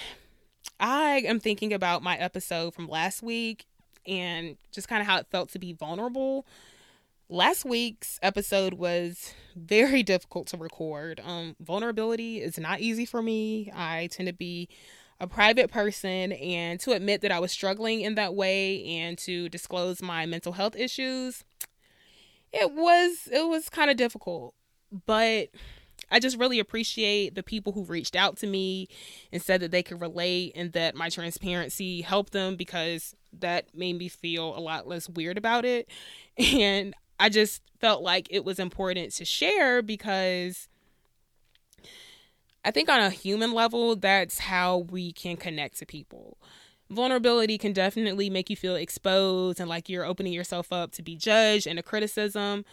I 0.78 1.22
am 1.26 1.40
thinking 1.40 1.72
about 1.72 2.02
my 2.02 2.16
episode 2.16 2.74
from 2.74 2.86
last 2.86 3.22
week 3.22 3.64
and 4.06 4.56
just 4.72 4.88
kind 4.88 5.00
of 5.00 5.06
how 5.06 5.18
it 5.18 5.26
felt 5.30 5.50
to 5.50 5.58
be 5.58 5.72
vulnerable 5.72 6.46
last 7.30 7.64
week's 7.64 8.18
episode 8.22 8.74
was 8.74 9.32
very 9.56 10.02
difficult 10.02 10.48
to 10.48 10.56
record. 10.56 11.20
Um, 11.24 11.56
vulnerability 11.60 12.40
is 12.40 12.58
not 12.58 12.80
easy 12.80 13.06
for 13.06 13.22
me. 13.22 13.70
I 13.74 14.08
tend 14.10 14.26
to 14.26 14.34
be 14.34 14.68
a 15.18 15.26
private 15.26 15.70
person, 15.70 16.32
and 16.32 16.80
to 16.80 16.92
admit 16.92 17.20
that 17.20 17.30
I 17.30 17.40
was 17.40 17.52
struggling 17.52 18.00
in 18.00 18.14
that 18.14 18.34
way 18.34 18.82
and 18.86 19.18
to 19.18 19.50
disclose 19.50 20.00
my 20.00 20.24
mental 20.24 20.52
health 20.52 20.74
issues, 20.76 21.44
it 22.52 22.72
was 22.72 23.28
it 23.30 23.46
was 23.46 23.68
kind 23.68 23.90
of 23.90 23.98
difficult. 23.98 24.54
But 25.06 25.50
I 26.10 26.18
just 26.20 26.38
really 26.38 26.58
appreciate 26.58 27.34
the 27.34 27.42
people 27.42 27.72
who 27.72 27.84
reached 27.84 28.16
out 28.16 28.38
to 28.38 28.46
me 28.46 28.88
and 29.30 29.42
said 29.42 29.60
that 29.60 29.70
they 29.70 29.82
could 29.82 30.00
relate 30.00 30.52
and 30.56 30.72
that 30.72 30.94
my 30.94 31.10
transparency 31.10 32.00
helped 32.00 32.32
them 32.32 32.56
because 32.56 33.14
that 33.38 33.74
made 33.74 33.98
me 33.98 34.08
feel 34.08 34.56
a 34.56 34.58
lot 34.58 34.88
less 34.88 35.08
weird 35.08 35.38
about 35.38 35.64
it. 35.64 35.88
And 36.38 36.94
I 37.20 37.28
just 37.28 37.62
felt 37.78 38.02
like 38.02 38.26
it 38.30 38.44
was 38.44 38.58
important 38.58 39.12
to 39.12 39.24
share 39.26 39.82
because 39.82 40.68
I 42.64 42.70
think 42.70 42.88
on 42.88 43.00
a 43.00 43.10
human 43.10 43.52
level, 43.52 43.94
that's 43.94 44.38
how 44.38 44.78
we 44.78 45.12
can 45.12 45.36
connect 45.36 45.78
to 45.78 45.86
people. 45.86 46.38
Vulnerability 46.90 47.58
can 47.58 47.72
definitely 47.74 48.30
make 48.30 48.48
you 48.48 48.56
feel 48.56 48.74
exposed 48.74 49.60
and 49.60 49.68
like 49.68 49.88
you're 49.88 50.04
opening 50.04 50.32
yourself 50.32 50.72
up 50.72 50.92
to 50.92 51.02
be 51.02 51.14
judged 51.14 51.66
and 51.66 51.78
a 51.78 51.82
criticism. 51.82 52.64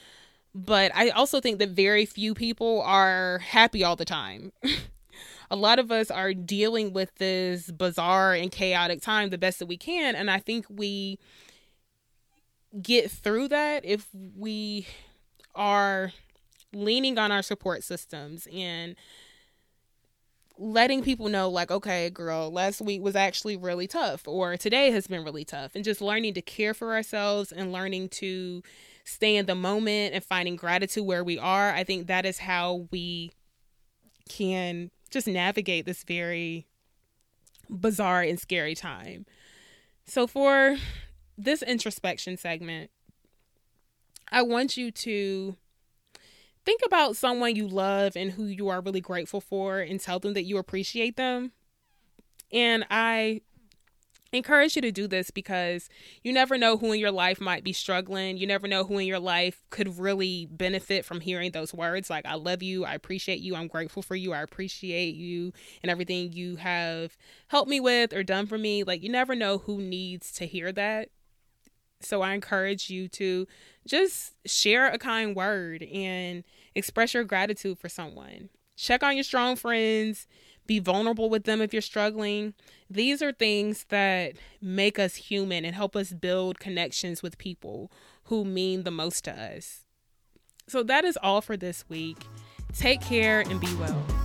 But 0.56 0.92
I 0.96 1.10
also 1.10 1.42
think 1.42 1.60
that 1.60 1.70
very 1.70 2.06
few 2.06 2.34
people 2.34 2.82
are 2.84 3.40
happy 3.40 3.84
all 3.84 3.98
the 3.98 4.06
time. 4.06 4.54
a 5.52 5.56
lot 5.58 5.78
of 5.78 5.92
us 5.92 6.10
are 6.10 6.34
dealing 6.34 6.94
with 6.94 7.14
this 7.16 7.70
bizarre 7.70 8.34
and 8.34 8.52
chaotic 8.52 9.02
time 9.02 9.30
the 9.30 9.38
best 9.38 9.60
that 9.60 9.68
we 9.68 9.78
can. 9.78 10.16
And 10.16 10.32
I 10.32 10.40
think 10.40 10.66
we 10.70 11.20
get 12.82 13.10
through 13.10 13.48
that 13.50 13.86
if 13.86 14.08
we 14.36 14.88
are 15.56 16.12
leaning 16.74 17.18
on 17.18 17.32
our 17.32 17.42
support 17.42 17.84
systems 17.84 18.48
and 18.54 18.96
letting 20.60 21.04
people 21.04 21.30
know 21.30 21.50
like 21.50 21.70
okay 21.70 22.10
girl 22.10 22.52
last 22.52 22.82
week 22.82 23.02
was 23.02 23.16
actually 23.16 23.56
really 23.56 23.88
tough 23.88 24.28
or 24.28 24.58
today 24.58 24.90
has 24.92 25.08
been 25.08 25.24
really 25.24 25.46
tough. 25.46 25.76
And 25.76 25.84
just 25.84 26.02
learning 26.02 26.34
to 26.36 26.42
care 26.42 26.74
for 26.74 26.94
ourselves 26.94 27.52
and 27.52 27.72
learning 27.72 28.10
to 28.10 28.64
stay 29.04 29.36
in 29.36 29.46
the 29.46 29.56
moment 29.56 30.14
and 30.14 30.24
finding 30.24 30.56
gratitude 30.56 31.06
where 31.06 31.24
we 31.24 31.40
are 31.40 31.74
i 31.74 31.82
think 31.82 32.08
that 32.08 32.26
is 32.26 32.40
how 32.40 32.88
we 32.92 33.32
can 34.28 34.92
just 35.10 35.28
navigate 35.28 35.86
this 35.86 36.04
very 36.04 36.68
bizarre 37.70 38.22
and 38.22 38.40
scary 38.40 38.76
time. 38.76 39.26
So 40.06 40.28
for 40.28 40.78
this 41.38 41.62
introspection 41.62 42.38
segment, 42.38 42.90
I 44.32 44.42
want 44.42 44.76
you 44.76 44.92
to 44.92 45.56
think 46.66 46.82
about 46.86 47.16
someone 47.16 47.56
you 47.56 47.68
love 47.68 48.18
and 48.18 48.32
who 48.32 48.46
you 48.46 48.68
are 48.68 48.82
really 48.82 49.00
grateful 49.00 49.40
for 49.40 49.80
and 49.80 50.00
tell 50.00 50.20
them 50.20 50.34
that 50.34 50.44
you 50.44 50.58
appreciate 50.58 51.16
them. 51.16 51.54
And 52.52 52.86
I 52.90 53.42
encourage 54.34 54.76
you 54.76 54.82
to 54.82 54.92
do 54.92 55.08
this 55.08 55.32
because 55.32 55.88
you 56.24 56.34
never 56.34 56.58
know 56.58 56.78
who 56.78 56.92
in 56.92 57.00
your 57.00 57.12
life 57.12 57.40
might 57.40 57.64
be 57.64 57.72
struggling. 57.72 58.38
You 58.38 58.48
never 58.48 58.68
know 58.68 58.84
who 58.84 58.98
in 58.98 59.08
your 59.08 59.20
life 59.20 59.64
could 59.70 59.98
really 59.98 60.46
benefit 60.46 61.06
from 61.06 61.22
hearing 61.22 61.52
those 61.52 61.74
words 61.74 62.10
like, 62.10 62.26
I 62.26 62.36
love 62.36 62.62
you, 62.62 62.84
I 62.84 62.94
appreciate 62.94 63.40
you, 63.40 63.56
I'm 63.56 63.68
grateful 63.68 64.02
for 64.02 64.16
you, 64.16 64.34
I 64.34 64.42
appreciate 64.42 65.16
you, 65.16 65.54
and 65.82 65.90
everything 65.90 66.34
you 66.34 66.58
have 66.58 67.18
helped 67.48 67.70
me 67.70 67.80
with 67.80 68.14
or 68.14 68.24
done 68.24 68.46
for 68.46 68.58
me. 68.58 68.84
Like, 68.84 69.02
you 69.02 69.10
never 69.10 69.36
know 69.36 69.60
who 69.60 69.82
needs 69.82 70.32
to 70.34 70.46
hear 70.46 70.72
that. 70.74 71.10
So 72.00 72.22
I 72.22 72.34
encourage 72.34 72.90
you 72.90 73.08
to 73.10 73.48
just 73.86 74.34
share 74.46 74.88
a 74.88 74.98
kind 74.98 75.36
word 75.36 75.84
and 75.84 76.44
express 76.76 77.14
your 77.14 77.24
gratitude 77.24 77.80
for 77.80 77.90
someone. 77.90 78.50
Check 78.76 79.02
on 79.02 79.16
your 79.16 79.24
strong 79.24 79.56
friends, 79.56 80.28
be 80.68 80.80
vulnerable 80.80 81.30
with 81.30 81.46
them 81.46 81.62
if 81.62 81.74
you're 81.74 81.82
struggling. 81.82 82.54
These 82.90 83.22
are 83.22 83.32
things 83.32 83.86
that 83.90 84.34
make 84.62 85.00
us 85.00 85.16
human 85.16 85.66
and 85.66 85.74
help 85.74 85.96
us 85.96 86.14
build 86.14 86.60
connections 86.60 87.24
with 87.24 87.38
people 87.38 87.92
who 88.26 88.46
mean 88.46 88.84
the 88.84 88.92
most 88.92 89.24
to 89.24 89.32
us. 89.32 89.84
So 90.68 90.84
that 90.84 91.06
is 91.06 91.18
all 91.24 91.42
for 91.42 91.58
this 91.58 91.86
week. 91.90 92.18
Take 92.74 93.02
care 93.02 93.42
and 93.42 93.60
be 93.60 93.74
well. 93.76 94.17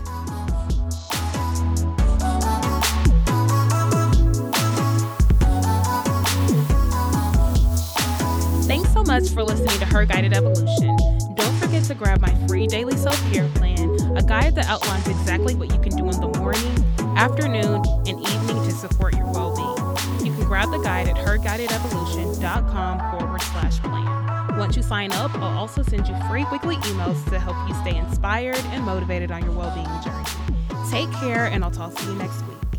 So 9.05 9.13
much 9.13 9.31
for 9.31 9.43
listening 9.43 9.79
to 9.79 9.87
Her 9.87 10.05
Guided 10.05 10.33
Evolution. 10.33 10.97
Don't 11.35 11.55
forget 11.59 11.83
to 11.85 11.95
grab 11.95 12.21
my 12.21 12.35
free 12.47 12.67
daily 12.67 12.97
self 12.97 13.21
care 13.33 13.49
plan, 13.55 13.91
a 14.17 14.23
guide 14.23 14.55
that 14.55 14.67
outlines 14.67 15.09
exactly 15.09 15.55
what 15.55 15.73
you 15.73 15.81
can 15.81 15.97
do 15.97 16.09
in 16.09 16.21
the 16.21 16.29
morning, 16.39 17.17
afternoon, 17.17 17.83
and 18.07 18.21
evening 18.21 18.65
to 18.65 18.71
support 18.71 19.17
your 19.17 19.27
well 19.33 19.57
being. 19.57 20.27
You 20.27 20.33
can 20.37 20.47
grab 20.47 20.71
the 20.71 20.79
guide 20.79 21.09
at 21.09 21.17
herguidedevolution.com 21.17 23.19
forward 23.19 23.43
slash 23.43 23.81
plan. 23.81 24.59
Once 24.59 24.77
you 24.77 24.83
sign 24.83 25.11
up, 25.13 25.35
I'll 25.37 25.59
also 25.59 25.83
send 25.83 26.07
you 26.07 26.15
free 26.29 26.45
weekly 26.53 26.77
emails 26.77 27.25
to 27.31 27.41
help 27.41 27.57
you 27.69 27.75
stay 27.83 27.97
inspired 27.97 28.61
and 28.67 28.85
motivated 28.85 29.31
on 29.31 29.43
your 29.43 29.53
well 29.53 29.75
being 29.75 29.87
journey. 30.03 30.27
Take 30.91 31.11
care, 31.21 31.47
and 31.47 31.65
I'll 31.65 31.71
talk 31.71 31.95
to 31.95 32.07
you 32.07 32.15
next 32.15 32.43
week. 32.43 32.72